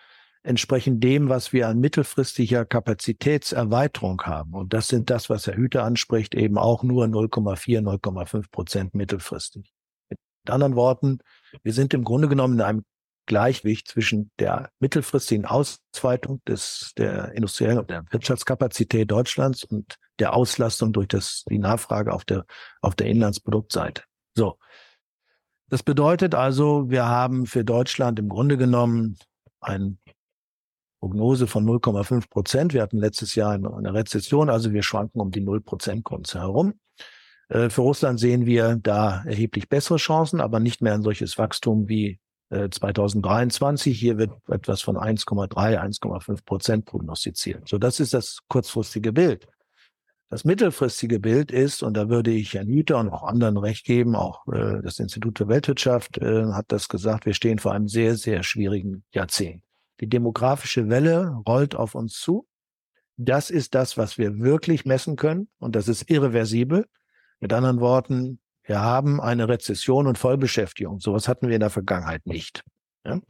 entsprechend 0.44 1.02
dem, 1.02 1.28
was 1.28 1.52
wir 1.52 1.68
an 1.68 1.80
mittelfristiger 1.80 2.64
Kapazitätserweiterung 2.64 4.22
haben. 4.22 4.52
Und 4.52 4.74
das 4.74 4.88
sind 4.88 5.11
das, 5.11 5.30
was 5.30 5.46
Herr 5.46 5.57
Hüter 5.57 5.85
anspricht, 5.85 6.35
eben 6.35 6.59
auch 6.59 6.83
nur 6.83 7.07
0,4, 7.07 7.80
0,5 7.80 8.50
Prozent 8.50 8.94
mittelfristig. 8.94 9.72
Mit 10.11 10.18
anderen 10.48 10.76
Worten, 10.76 11.18
wir 11.62 11.72
sind 11.72 11.94
im 11.94 12.04
Grunde 12.04 12.28
genommen 12.28 12.54
in 12.54 12.61
einem 12.61 12.85
Gleichgewicht 13.26 13.88
zwischen 13.88 14.30
der 14.38 14.70
mittelfristigen 14.80 15.46
Ausweitung 15.46 16.42
des, 16.46 16.92
der 16.98 17.33
industriellen 17.33 17.78
und 17.78 17.88
der 17.88 18.04
Wirtschaftskapazität 18.11 19.11
Deutschlands 19.11 19.64
und 19.64 19.96
der 20.18 20.35
Auslastung 20.35 20.92
durch 20.92 21.09
das, 21.09 21.44
die 21.48 21.59
Nachfrage 21.59 22.12
auf 22.12 22.26
der, 22.26 22.44
auf 22.83 22.94
der 22.94 23.07
Inlandsproduktseite. 23.07 24.02
So. 24.35 24.59
Das 25.70 25.83
bedeutet 25.83 26.35
also, 26.35 26.90
wir 26.90 27.07
haben 27.07 27.46
für 27.46 27.64
Deutschland 27.64 28.18
im 28.18 28.28
Grunde 28.28 28.59
genommen 28.59 29.16
ein 29.61 29.98
Prognose 31.04 31.46
von 31.46 31.66
0,5 31.66 32.30
Prozent. 32.30 32.72
Wir 32.72 32.80
hatten 32.80 32.96
letztes 32.96 33.34
Jahr 33.34 33.52
eine 33.52 33.92
Rezession, 33.92 34.48
also 34.48 34.72
wir 34.72 34.82
schwanken 34.82 35.20
um 35.20 35.30
die 35.30 35.42
0 35.42 35.60
Prozent 35.60 36.02
Grenze 36.02 36.38
herum. 36.38 36.80
Äh, 37.50 37.68
für 37.68 37.82
Russland 37.82 38.18
sehen 38.18 38.46
wir 38.46 38.76
da 38.82 39.22
erheblich 39.26 39.68
bessere 39.68 39.98
Chancen, 39.98 40.40
aber 40.40 40.60
nicht 40.60 40.80
mehr 40.80 40.94
ein 40.94 41.02
solches 41.02 41.36
Wachstum 41.36 41.90
wie 41.90 42.20
2023. 42.48 43.92
Äh, 43.92 43.94
Hier 43.94 44.16
wird 44.16 44.30
etwas 44.48 44.80
von 44.80 44.96
1,3, 44.96 45.78
1,5 45.78 46.42
Prozent 46.46 46.86
prognostiziert. 46.86 47.68
So, 47.68 47.76
das 47.76 48.00
ist 48.00 48.14
das 48.14 48.38
kurzfristige 48.48 49.12
Bild. 49.12 49.46
Das 50.30 50.46
mittelfristige 50.46 51.20
Bild 51.20 51.52
ist, 51.52 51.82
und 51.82 51.98
da 51.98 52.08
würde 52.08 52.30
ich 52.30 52.54
Herrn 52.54 52.68
Hüter 52.68 52.96
und 52.96 53.10
auch 53.10 53.24
anderen 53.24 53.58
recht 53.58 53.84
geben, 53.84 54.16
auch 54.16 54.48
äh, 54.48 54.80
das 54.82 54.98
Institut 55.00 55.36
für 55.36 55.48
Weltwirtschaft 55.48 56.18
hat 56.22 56.64
das 56.68 56.88
gesagt, 56.88 57.26
wir 57.26 57.34
stehen 57.34 57.58
vor 57.58 57.72
einem 57.72 57.88
sehr, 57.88 58.16
sehr 58.16 58.42
schwierigen 58.42 59.04
Jahrzehnt. 59.12 59.62
Die 60.00 60.09
demografische 60.09 60.88
Welle 60.88 61.37
rollt 61.46 61.74
auf 61.74 61.94
uns 61.94 62.18
zu. 62.20 62.46
Das 63.16 63.50
ist 63.50 63.74
das, 63.74 63.96
was 63.96 64.18
wir 64.18 64.40
wirklich 64.40 64.85
messen 64.85 65.16
können 65.16 65.48
und 65.59 65.76
das 65.76 65.88
ist 65.88 66.11
irreversibel. 66.11 66.87
Mit 67.40 67.52
anderen 67.52 67.80
Worten, 67.80 68.40
wir 68.64 68.80
haben 68.80 69.20
eine 69.20 69.48
Rezession 69.48 70.07
und 70.07 70.18
Vollbeschäftigung. 70.18 71.00
Sowas 71.00 71.28
hatten 71.28 71.48
wir 71.48 71.54
in 71.54 71.61
der 71.61 71.70
Vergangenheit 71.70 72.26
nicht. 72.26 72.64
Ja? 73.04 73.20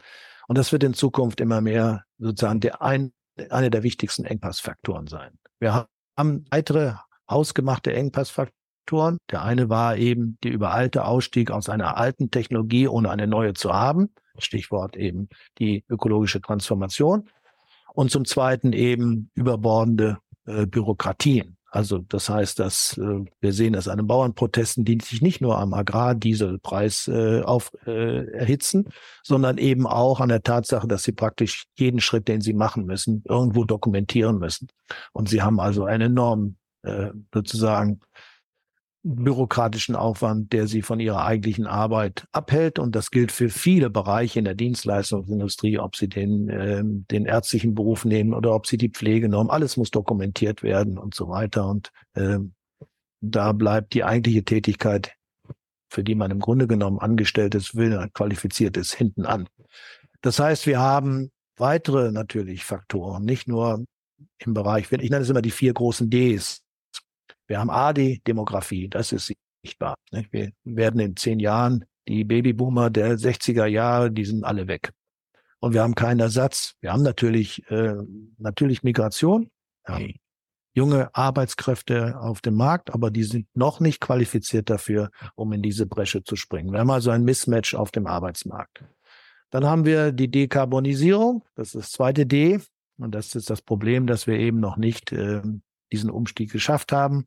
Und 0.46 0.58
das 0.58 0.72
wird 0.72 0.84
in 0.84 0.94
Zukunft 0.94 1.40
immer 1.40 1.60
mehr 1.60 2.04
sozusagen 2.18 2.60
der 2.60 2.80
ein, 2.82 3.12
eine 3.50 3.70
der 3.70 3.82
wichtigsten 3.82 4.24
Engpassfaktoren 4.24 5.06
sein. 5.06 5.38
Wir 5.58 5.86
haben 6.16 6.46
weitere 6.50 6.94
hausgemachte 7.28 7.92
Engpassfaktoren. 7.92 9.18
Der 9.30 9.42
eine 9.42 9.68
war 9.68 9.96
eben 9.96 10.38
der 10.44 10.52
überalte 10.52 11.04
Ausstieg 11.04 11.50
aus 11.50 11.68
einer 11.68 11.96
alten 11.96 12.30
Technologie, 12.30 12.88
ohne 12.88 13.10
eine 13.10 13.26
neue 13.26 13.54
zu 13.54 13.72
haben. 13.72 14.14
Stichwort 14.38 14.96
eben 14.96 15.28
die 15.58 15.84
ökologische 15.88 16.40
Transformation. 16.40 17.28
Und 17.94 18.10
zum 18.10 18.24
Zweiten 18.24 18.72
eben 18.72 19.30
überbordende 19.34 20.18
äh, 20.46 20.66
Bürokratien. 20.66 21.56
Also 21.74 21.98
das 21.98 22.28
heißt, 22.28 22.60
dass 22.60 22.96
äh, 22.98 23.24
wir 23.40 23.52
sehen 23.52 23.72
das 23.72 23.88
an 23.88 23.96
den 23.96 24.06
Bauernprotesten, 24.06 24.84
die 24.84 24.98
sich 25.02 25.22
nicht 25.22 25.40
nur 25.40 25.58
am 25.58 25.74
Agrardieselpreis 25.74 27.08
äh, 27.08 27.42
auf, 27.42 27.72
äh, 27.84 28.26
erhitzen, 28.30 28.90
sondern 29.24 29.58
eben 29.58 29.88
auch 29.88 30.20
an 30.20 30.28
der 30.28 30.44
Tatsache, 30.44 30.86
dass 30.86 31.02
sie 31.02 31.10
praktisch 31.10 31.66
jeden 31.76 32.00
Schritt, 32.00 32.28
den 32.28 32.40
sie 32.40 32.52
machen 32.52 32.86
müssen, 32.86 33.24
irgendwo 33.28 33.64
dokumentieren 33.64 34.38
müssen. 34.38 34.68
Und 35.12 35.28
sie 35.28 35.42
haben 35.42 35.58
also 35.58 35.84
einen 35.84 36.12
enormen 36.12 36.58
äh, 36.82 37.10
sozusagen 37.32 37.98
bürokratischen 39.04 39.96
Aufwand, 39.96 40.54
der 40.54 40.66
sie 40.66 40.80
von 40.80 40.98
ihrer 40.98 41.24
eigentlichen 41.24 41.66
Arbeit 41.66 42.26
abhält. 42.32 42.78
Und 42.78 42.96
das 42.96 43.10
gilt 43.10 43.32
für 43.32 43.50
viele 43.50 43.90
Bereiche 43.90 44.38
in 44.38 44.46
der 44.46 44.54
Dienstleistungsindustrie, 44.54 45.78
ob 45.78 45.94
sie 45.94 46.08
den, 46.08 46.48
äh, 46.48 46.82
den 46.82 47.26
ärztlichen 47.26 47.74
Beruf 47.74 48.06
nehmen 48.06 48.32
oder 48.32 48.54
ob 48.54 48.66
sie 48.66 48.78
die 48.78 48.88
Pflege 48.88 49.28
nehmen. 49.28 49.50
Alles 49.50 49.76
muss 49.76 49.90
dokumentiert 49.90 50.62
werden 50.62 50.96
und 50.96 51.14
so 51.14 51.28
weiter. 51.28 51.68
Und 51.68 51.92
äh, 52.14 52.38
da 53.20 53.52
bleibt 53.52 53.92
die 53.92 54.04
eigentliche 54.04 54.44
Tätigkeit, 54.44 55.12
für 55.90 56.02
die 56.02 56.14
man 56.14 56.30
im 56.30 56.40
Grunde 56.40 56.66
genommen 56.66 56.98
angestellt 56.98 57.54
ist, 57.54 57.76
will, 57.76 58.08
qualifiziert 58.14 58.78
ist, 58.78 58.94
hinten 58.94 59.26
an. 59.26 59.48
Das 60.22 60.38
heißt, 60.38 60.66
wir 60.66 60.80
haben 60.80 61.30
weitere 61.58 62.10
natürlich 62.10 62.64
Faktoren, 62.64 63.24
nicht 63.24 63.48
nur 63.48 63.84
im 64.38 64.54
Bereich, 64.54 64.90
ich 64.90 65.10
nenne 65.10 65.22
es 65.22 65.30
immer 65.30 65.42
die 65.42 65.50
vier 65.50 65.74
großen 65.74 66.08
Ds, 66.08 66.63
wir 67.46 67.58
haben 67.58 67.70
A, 67.70 67.92
die 67.92 68.22
Demografie, 68.26 68.88
das 68.88 69.12
ist 69.12 69.32
sichtbar. 69.62 69.96
Wir 70.30 70.52
werden 70.64 71.00
in 71.00 71.16
zehn 71.16 71.40
Jahren 71.40 71.84
die 72.06 72.24
Babyboomer 72.24 72.90
der 72.90 73.18
60er 73.18 73.66
Jahre, 73.66 74.10
die 74.10 74.24
sind 74.24 74.44
alle 74.44 74.68
weg. 74.68 74.92
Und 75.60 75.72
wir 75.72 75.82
haben 75.82 75.94
keinen 75.94 76.20
Ersatz. 76.20 76.74
Wir 76.80 76.92
haben 76.92 77.02
natürlich, 77.02 77.68
äh, 77.70 77.94
natürlich 78.38 78.82
Migration, 78.82 79.50
ja, 79.88 79.98
junge 80.74 81.14
Arbeitskräfte 81.14 82.18
auf 82.20 82.40
dem 82.40 82.54
Markt, 82.54 82.92
aber 82.92 83.10
die 83.10 83.22
sind 83.22 83.46
noch 83.54 83.80
nicht 83.80 84.00
qualifiziert 84.00 84.68
dafür, 84.68 85.10
um 85.36 85.52
in 85.52 85.62
diese 85.62 85.86
Bresche 85.86 86.24
zu 86.24 86.36
springen. 86.36 86.72
Wir 86.72 86.80
haben 86.80 86.90
also 86.90 87.10
ein 87.10 87.24
Mismatch 87.24 87.74
auf 87.74 87.92
dem 87.92 88.06
Arbeitsmarkt. 88.06 88.84
Dann 89.50 89.64
haben 89.64 89.84
wir 89.84 90.12
die 90.12 90.30
Dekarbonisierung, 90.30 91.44
das 91.54 91.68
ist 91.68 91.76
das 91.76 91.90
zweite 91.92 92.26
D. 92.26 92.60
Und 92.96 93.14
das 93.14 93.34
ist 93.34 93.50
das 93.50 93.62
Problem, 93.62 94.06
dass 94.06 94.26
wir 94.26 94.38
eben 94.38 94.60
noch 94.60 94.76
nicht 94.76 95.12
äh, 95.12 95.42
diesen 95.94 96.10
Umstieg 96.10 96.50
geschafft 96.50 96.90
haben, 96.90 97.26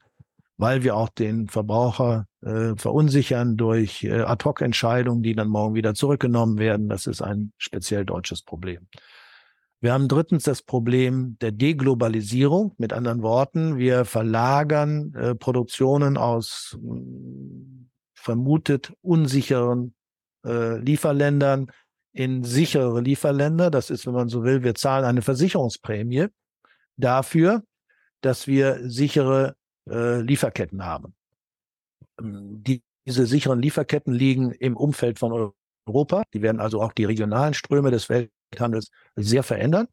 weil 0.57 0.83
wir 0.83 0.95
auch 0.95 1.09
den 1.09 1.47
Verbraucher 1.47 2.27
äh, 2.41 2.75
verunsichern 2.75 3.55
durch 3.55 4.03
äh, 4.03 4.21
Ad-hoc-Entscheidungen, 4.21 5.23
die 5.23 5.35
dann 5.35 5.47
morgen 5.47 5.75
wieder 5.75 5.93
zurückgenommen 5.93 6.57
werden. 6.57 6.89
Das 6.89 7.07
ist 7.07 7.21
ein 7.21 7.53
speziell 7.57 8.05
deutsches 8.05 8.41
Problem. 8.41 8.87
Wir 9.79 9.93
haben 9.93 10.07
drittens 10.07 10.43
das 10.43 10.63
Problem 10.63 11.37
der 11.39 11.51
Deglobalisierung. 11.51 12.73
Mit 12.77 12.93
anderen 12.93 13.21
Worten, 13.21 13.77
wir 13.77 14.05
verlagern 14.05 15.13
äh, 15.13 15.35
Produktionen 15.35 16.17
aus 16.17 16.77
mh, 16.81 17.87
vermutet 18.15 18.91
unsicheren 19.01 19.93
äh, 20.43 20.77
Lieferländern 20.79 21.71
in 22.11 22.43
sichere 22.43 22.99
Lieferländer. 22.99 23.69
Das 23.69 23.91
ist, 23.91 24.07
wenn 24.07 24.13
man 24.15 24.29
so 24.29 24.43
will, 24.43 24.63
wir 24.63 24.73
zahlen 24.73 25.05
eine 25.05 25.21
Versicherungsprämie 25.21 26.27
dafür, 26.97 27.63
dass 28.21 28.47
wir 28.47 28.79
sichere 28.89 29.55
äh, 29.89 30.21
Lieferketten 30.21 30.85
haben. 30.85 31.15
Ähm, 32.19 32.63
die, 32.63 32.83
diese 33.05 33.25
sicheren 33.25 33.61
Lieferketten 33.61 34.13
liegen 34.13 34.51
im 34.51 34.75
Umfeld 34.75 35.19
von 35.19 35.53
Europa. 35.87 36.23
Die 36.33 36.41
werden 36.41 36.59
also 36.59 36.81
auch 36.81 36.91
die 36.91 37.05
regionalen 37.05 37.53
Ströme 37.53 37.91
des 37.91 38.09
Welthandels 38.09 38.89
sehr 39.15 39.43
verändern. 39.43 39.87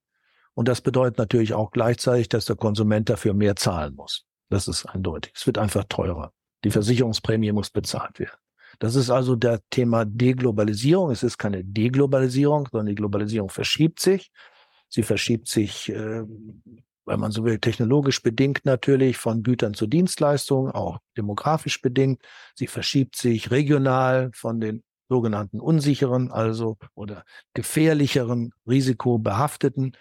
Und 0.54 0.68
das 0.68 0.80
bedeutet 0.80 1.18
natürlich 1.18 1.54
auch 1.54 1.70
gleichzeitig, 1.70 2.28
dass 2.28 2.44
der 2.44 2.56
Konsument 2.56 3.08
dafür 3.08 3.34
mehr 3.34 3.56
zahlen 3.56 3.94
muss. 3.94 4.24
Das 4.50 4.68
ist 4.68 4.86
eindeutig. 4.86 5.32
Es 5.34 5.46
wird 5.46 5.58
einfach 5.58 5.84
teurer. 5.88 6.32
Die 6.64 6.70
Versicherungsprämie 6.70 7.52
muss 7.52 7.70
bezahlt 7.70 8.18
werden. 8.18 8.38
Das 8.78 8.94
ist 8.94 9.10
also 9.10 9.36
der 9.36 9.60
Thema 9.70 10.04
Deglobalisierung. 10.04 11.10
Es 11.10 11.22
ist 11.22 11.38
keine 11.38 11.64
Deglobalisierung, 11.64 12.68
sondern 12.70 12.86
die 12.86 12.94
Globalisierung 12.94 13.50
verschiebt 13.50 14.00
sich. 14.00 14.30
Sie 14.88 15.02
verschiebt 15.02 15.48
sich, 15.48 15.90
äh, 15.90 16.24
wenn 17.06 17.20
man 17.20 17.32
so 17.32 17.44
will, 17.44 17.58
technologisch 17.58 18.22
bedingt 18.22 18.64
natürlich 18.64 19.16
von 19.16 19.42
Gütern 19.42 19.74
zu 19.74 19.86
Dienstleistungen, 19.86 20.72
auch 20.72 20.98
demografisch 21.16 21.80
bedingt. 21.82 22.22
Sie 22.54 22.66
verschiebt 22.66 23.16
sich 23.16 23.50
regional 23.50 24.30
von 24.34 24.60
den 24.60 24.82
sogenannten 25.08 25.60
unsicheren, 25.60 26.32
also 26.32 26.78
oder 26.94 27.24
gefährlicheren, 27.52 28.52
risikobehafteten 28.66 29.92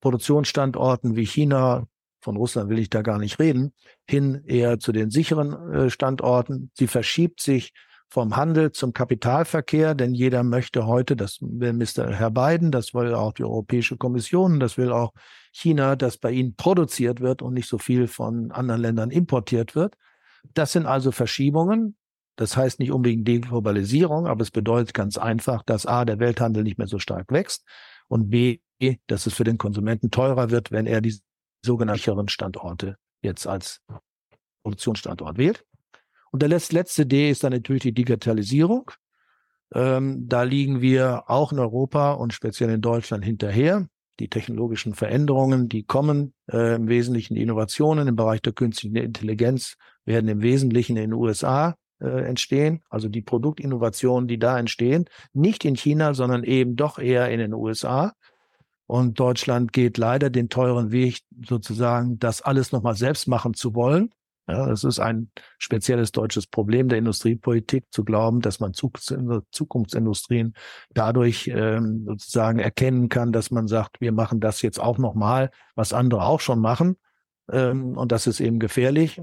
Produktionsstandorten 0.00 1.16
wie 1.16 1.26
China, 1.26 1.86
von 2.20 2.36
Russland 2.36 2.70
will 2.70 2.78
ich 2.78 2.90
da 2.90 3.02
gar 3.02 3.18
nicht 3.18 3.38
reden, 3.38 3.72
hin 4.08 4.42
eher 4.46 4.78
zu 4.78 4.92
den 4.92 5.10
sicheren 5.10 5.72
äh, 5.72 5.90
Standorten. 5.90 6.70
Sie 6.74 6.86
verschiebt 6.86 7.40
sich 7.40 7.72
vom 8.08 8.36
Handel 8.36 8.72
zum 8.72 8.92
Kapitalverkehr, 8.92 9.94
denn 9.94 10.12
jeder 10.12 10.42
möchte 10.42 10.86
heute, 10.86 11.16
das 11.16 11.38
will 11.40 11.72
Mr. 11.72 12.12
Herr 12.12 12.30
Biden, 12.30 12.70
das 12.70 12.92
will 12.94 13.14
auch 13.14 13.32
die 13.32 13.44
Europäische 13.44 13.96
Kommission, 13.96 14.60
das 14.60 14.76
will 14.76 14.92
auch 14.92 15.12
China, 15.52 15.96
dass 15.96 16.16
bei 16.16 16.32
ihnen 16.32 16.56
produziert 16.56 17.20
wird 17.20 17.42
und 17.42 17.54
nicht 17.54 17.68
so 17.68 17.78
viel 17.78 18.08
von 18.08 18.50
anderen 18.50 18.80
Ländern 18.80 19.10
importiert 19.10 19.74
wird. 19.74 19.96
Das 20.54 20.72
sind 20.72 20.86
also 20.86 21.12
Verschiebungen. 21.12 21.96
Das 22.36 22.56
heißt 22.56 22.80
nicht 22.80 22.90
unbedingt 22.90 23.28
Deglobalisierung, 23.28 24.26
aber 24.26 24.42
es 24.42 24.50
bedeutet 24.50 24.94
ganz 24.94 25.18
einfach, 25.18 25.62
dass 25.62 25.84
A, 25.84 26.04
der 26.06 26.18
Welthandel 26.18 26.64
nicht 26.64 26.78
mehr 26.78 26.86
so 26.86 26.98
stark 26.98 27.30
wächst 27.30 27.64
und 28.08 28.30
B, 28.30 28.60
dass 29.06 29.26
es 29.26 29.34
für 29.34 29.44
den 29.44 29.58
Konsumenten 29.58 30.10
teurer 30.10 30.50
wird, 30.50 30.72
wenn 30.72 30.86
er 30.86 31.02
die 31.02 31.16
sogenannten 31.64 32.28
Standorte 32.28 32.96
jetzt 33.20 33.46
als 33.46 33.80
Produktionsstandort 34.62 35.38
wählt. 35.38 35.64
Und 36.30 36.40
der 36.40 36.48
letzte 36.48 37.06
D 37.06 37.30
ist 37.30 37.44
dann 37.44 37.52
natürlich 37.52 37.82
die 37.82 37.92
Digitalisierung. 37.92 38.90
Ähm, 39.74 40.26
da 40.28 40.42
liegen 40.42 40.80
wir 40.80 41.24
auch 41.28 41.52
in 41.52 41.58
Europa 41.58 42.12
und 42.12 42.32
speziell 42.32 42.70
in 42.70 42.80
Deutschland 42.80 43.24
hinterher. 43.24 43.86
Die 44.22 44.28
technologischen 44.28 44.94
Veränderungen, 44.94 45.68
die 45.68 45.82
kommen, 45.82 46.32
äh, 46.48 46.76
im 46.76 46.86
Wesentlichen 46.86 47.34
die 47.34 47.42
Innovationen 47.42 48.06
im 48.06 48.14
Bereich 48.14 48.40
der 48.40 48.52
künstlichen 48.52 48.94
Intelligenz 48.94 49.74
werden 50.04 50.28
im 50.28 50.42
Wesentlichen 50.42 50.96
in 50.96 51.10
den 51.10 51.12
USA 51.12 51.74
äh, 52.00 52.24
entstehen. 52.24 52.82
Also 52.88 53.08
die 53.08 53.20
Produktinnovationen, 53.20 54.28
die 54.28 54.38
da 54.38 54.60
entstehen, 54.60 55.06
nicht 55.32 55.64
in 55.64 55.74
China, 55.74 56.14
sondern 56.14 56.44
eben 56.44 56.76
doch 56.76 57.00
eher 57.00 57.30
in 57.30 57.40
den 57.40 57.52
USA. 57.52 58.12
Und 58.86 59.18
Deutschland 59.18 59.72
geht 59.72 59.98
leider 59.98 60.30
den 60.30 60.48
teuren 60.48 60.92
Weg, 60.92 61.22
sozusagen 61.44 62.20
das 62.20 62.42
alles 62.42 62.70
nochmal 62.70 62.94
selbst 62.94 63.26
machen 63.26 63.54
zu 63.54 63.74
wollen. 63.74 64.10
Ja, 64.48 64.68
es 64.70 64.82
ist 64.82 64.98
ein 64.98 65.30
spezielles 65.58 66.10
deutsches 66.10 66.48
Problem 66.48 66.88
der 66.88 66.98
Industriepolitik, 66.98 67.84
zu 67.90 68.04
glauben, 68.04 68.40
dass 68.40 68.58
man 68.58 68.74
Zukunftsindustrien 68.74 70.54
dadurch 70.92 71.48
ähm, 71.48 72.04
sozusagen 72.06 72.58
erkennen 72.58 73.08
kann, 73.08 73.32
dass 73.32 73.52
man 73.52 73.68
sagt, 73.68 74.00
wir 74.00 74.10
machen 74.10 74.40
das 74.40 74.60
jetzt 74.62 74.80
auch 74.80 74.98
nochmal, 74.98 75.50
was 75.76 75.92
andere 75.92 76.24
auch 76.24 76.40
schon 76.40 76.58
machen. 76.58 76.96
Ähm, 77.50 77.96
und 77.96 78.10
das 78.10 78.26
ist 78.26 78.40
eben 78.40 78.58
gefährlich. 78.58 79.20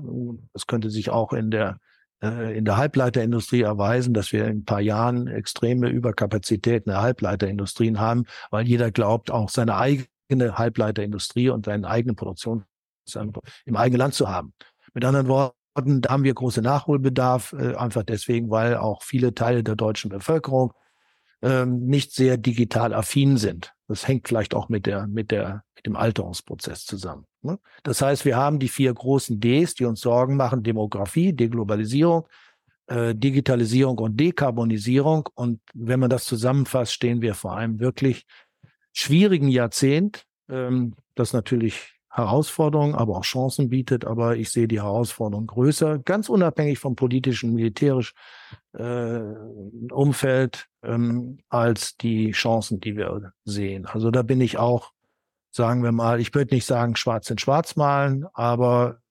Es 0.53 0.67
könnte 0.67 0.89
sich 0.89 1.09
auch 1.09 1.33
in 1.33 1.51
der 1.51 1.79
äh, 2.21 2.57
in 2.57 2.65
der 2.65 2.77
Halbleiterindustrie 2.77 3.61
erweisen, 3.61 4.13
dass 4.13 4.31
wir 4.31 4.45
in 4.45 4.59
ein 4.59 4.65
paar 4.65 4.81
Jahren 4.81 5.27
extreme 5.27 5.89
Überkapazitäten 5.89 6.91
der 6.91 7.01
Halbleiterindustrien 7.01 7.99
haben, 7.99 8.25
weil 8.51 8.67
jeder 8.67 8.91
glaubt, 8.91 9.31
auch 9.31 9.49
seine 9.49 9.75
eigene 9.75 10.57
Halbleiterindustrie 10.57 11.49
und 11.49 11.65
seinen 11.65 11.85
eigenen 11.85 12.15
Produktion 12.15 12.65
im 13.65 13.75
eigenen 13.75 13.99
Land 13.99 14.13
zu 14.13 14.29
haben. 14.29 14.53
Mit 14.93 15.05
anderen 15.05 15.27
Worten, 15.27 16.01
da 16.01 16.09
haben 16.09 16.23
wir 16.23 16.33
große 16.33 16.61
Nachholbedarf, 16.61 17.53
äh, 17.53 17.75
einfach 17.75 18.03
deswegen, 18.03 18.49
weil 18.49 18.77
auch 18.77 19.03
viele 19.03 19.33
Teile 19.33 19.63
der 19.63 19.75
deutschen 19.75 20.09
Bevölkerung 20.09 20.73
ähm, 21.41 21.85
nicht 21.85 22.13
sehr 22.13 22.37
digital 22.37 22.93
affin 22.93 23.37
sind. 23.37 23.73
Das 23.87 24.07
hängt 24.07 24.27
vielleicht 24.27 24.53
auch 24.53 24.69
mit 24.69 24.85
der, 24.85 25.07
mit 25.07 25.31
der, 25.31 25.63
mit 25.75 25.85
dem 25.85 25.95
Alterungsprozess 25.95 26.85
zusammen. 26.85 27.25
Ne? 27.41 27.59
Das 27.83 28.01
heißt, 28.01 28.25
wir 28.25 28.35
haben 28.35 28.59
die 28.59 28.67
vier 28.67 28.93
großen 28.93 29.39
Ds, 29.39 29.75
die 29.75 29.85
uns 29.85 30.01
Sorgen 30.01 30.35
machen: 30.35 30.63
Demografie, 30.63 31.33
Deglobalisierung, 31.33 32.27
äh, 32.87 33.15
Digitalisierung 33.15 33.97
und 33.99 34.19
Dekarbonisierung. 34.19 35.29
Und 35.33 35.61
wenn 35.73 35.99
man 35.99 36.09
das 36.09 36.25
zusammenfasst, 36.25 36.93
stehen 36.93 37.21
wir 37.21 37.35
vor 37.35 37.55
einem 37.55 37.79
wirklich 37.79 38.25
schwierigen 38.93 39.47
Jahrzehnt, 39.47 40.25
ähm, 40.49 40.95
das 41.15 41.33
natürlich 41.33 41.98
Herausforderungen, 42.09 42.95
aber 42.95 43.17
auch 43.17 43.23
Chancen 43.23 43.69
bietet. 43.69 44.05
Aber 44.05 44.35
ich 44.35 44.49
sehe 44.51 44.67
die 44.67 44.81
Herausforderung 44.81 45.47
größer, 45.47 45.99
ganz 45.99 46.29
unabhängig 46.29 46.79
vom 46.79 46.95
politischen, 46.95 47.53
militärisch 47.53 48.13
äh, 48.73 49.19
Umfeld, 49.91 50.67
ähm, 50.83 51.39
als 51.49 51.97
die 51.97 52.31
Chancen, 52.31 52.79
die 52.79 52.97
wir 52.97 53.33
sehen. 53.45 53.85
Also 53.85 54.11
da 54.11 54.23
bin 54.23 54.41
ich 54.41 54.57
auch, 54.57 54.91
sagen 55.51 55.83
wir 55.83 55.91
mal, 55.91 56.19
ich 56.19 56.33
würde 56.33 56.55
nicht 56.55 56.65
sagen 56.65 56.95
schwarz 56.95 57.29
in 57.29 57.37
schwarz 57.37 57.75
malen, 57.75 58.25
aber 58.33 59.01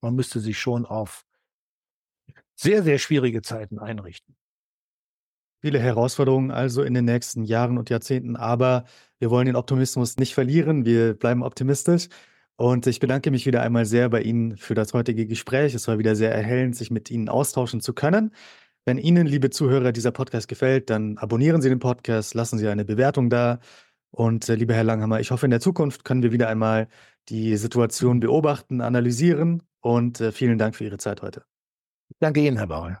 man 0.00 0.14
müsste 0.14 0.40
sich 0.40 0.58
schon 0.58 0.86
auf 0.86 1.24
sehr, 2.56 2.82
sehr 2.82 2.98
schwierige 2.98 3.42
Zeiten 3.42 3.78
einrichten. 3.78 4.36
Viele 5.62 5.78
Herausforderungen 5.78 6.50
also 6.50 6.82
in 6.82 6.94
den 6.94 7.04
nächsten 7.04 7.44
Jahren 7.44 7.76
und 7.76 7.90
Jahrzehnten, 7.90 8.36
aber 8.36 8.84
wir 9.18 9.30
wollen 9.30 9.44
den 9.44 9.56
Optimismus 9.56 10.16
nicht 10.16 10.32
verlieren. 10.32 10.86
Wir 10.86 11.12
bleiben 11.14 11.42
optimistisch. 11.42 12.08
Und 12.60 12.86
ich 12.86 13.00
bedanke 13.00 13.30
mich 13.30 13.46
wieder 13.46 13.62
einmal 13.62 13.86
sehr 13.86 14.10
bei 14.10 14.20
Ihnen 14.20 14.58
für 14.58 14.74
das 14.74 14.92
heutige 14.92 15.26
Gespräch. 15.26 15.72
Es 15.72 15.88
war 15.88 15.98
wieder 15.98 16.14
sehr 16.14 16.34
erhellend, 16.34 16.76
sich 16.76 16.90
mit 16.90 17.10
Ihnen 17.10 17.30
austauschen 17.30 17.80
zu 17.80 17.94
können. 17.94 18.34
Wenn 18.84 18.98
Ihnen, 18.98 19.26
liebe 19.26 19.48
Zuhörer, 19.48 19.92
dieser 19.92 20.10
Podcast 20.10 20.46
gefällt, 20.46 20.90
dann 20.90 21.16
abonnieren 21.16 21.62
Sie 21.62 21.70
den 21.70 21.78
Podcast, 21.78 22.34
lassen 22.34 22.58
Sie 22.58 22.68
eine 22.68 22.84
Bewertung 22.84 23.30
da. 23.30 23.60
Und 24.10 24.46
äh, 24.50 24.56
lieber 24.56 24.74
Herr 24.74 24.84
Langhammer, 24.84 25.20
ich 25.20 25.30
hoffe, 25.30 25.46
in 25.46 25.50
der 25.50 25.60
Zukunft 25.60 26.04
können 26.04 26.22
wir 26.22 26.32
wieder 26.32 26.50
einmal 26.50 26.88
die 27.30 27.56
Situation 27.56 28.20
beobachten, 28.20 28.82
analysieren. 28.82 29.62
Und 29.80 30.20
äh, 30.20 30.30
vielen 30.30 30.58
Dank 30.58 30.76
für 30.76 30.84
Ihre 30.84 30.98
Zeit 30.98 31.22
heute. 31.22 31.44
Danke 32.18 32.40
Ihnen, 32.40 32.58
Herr 32.58 32.66
Bauer. 32.66 33.00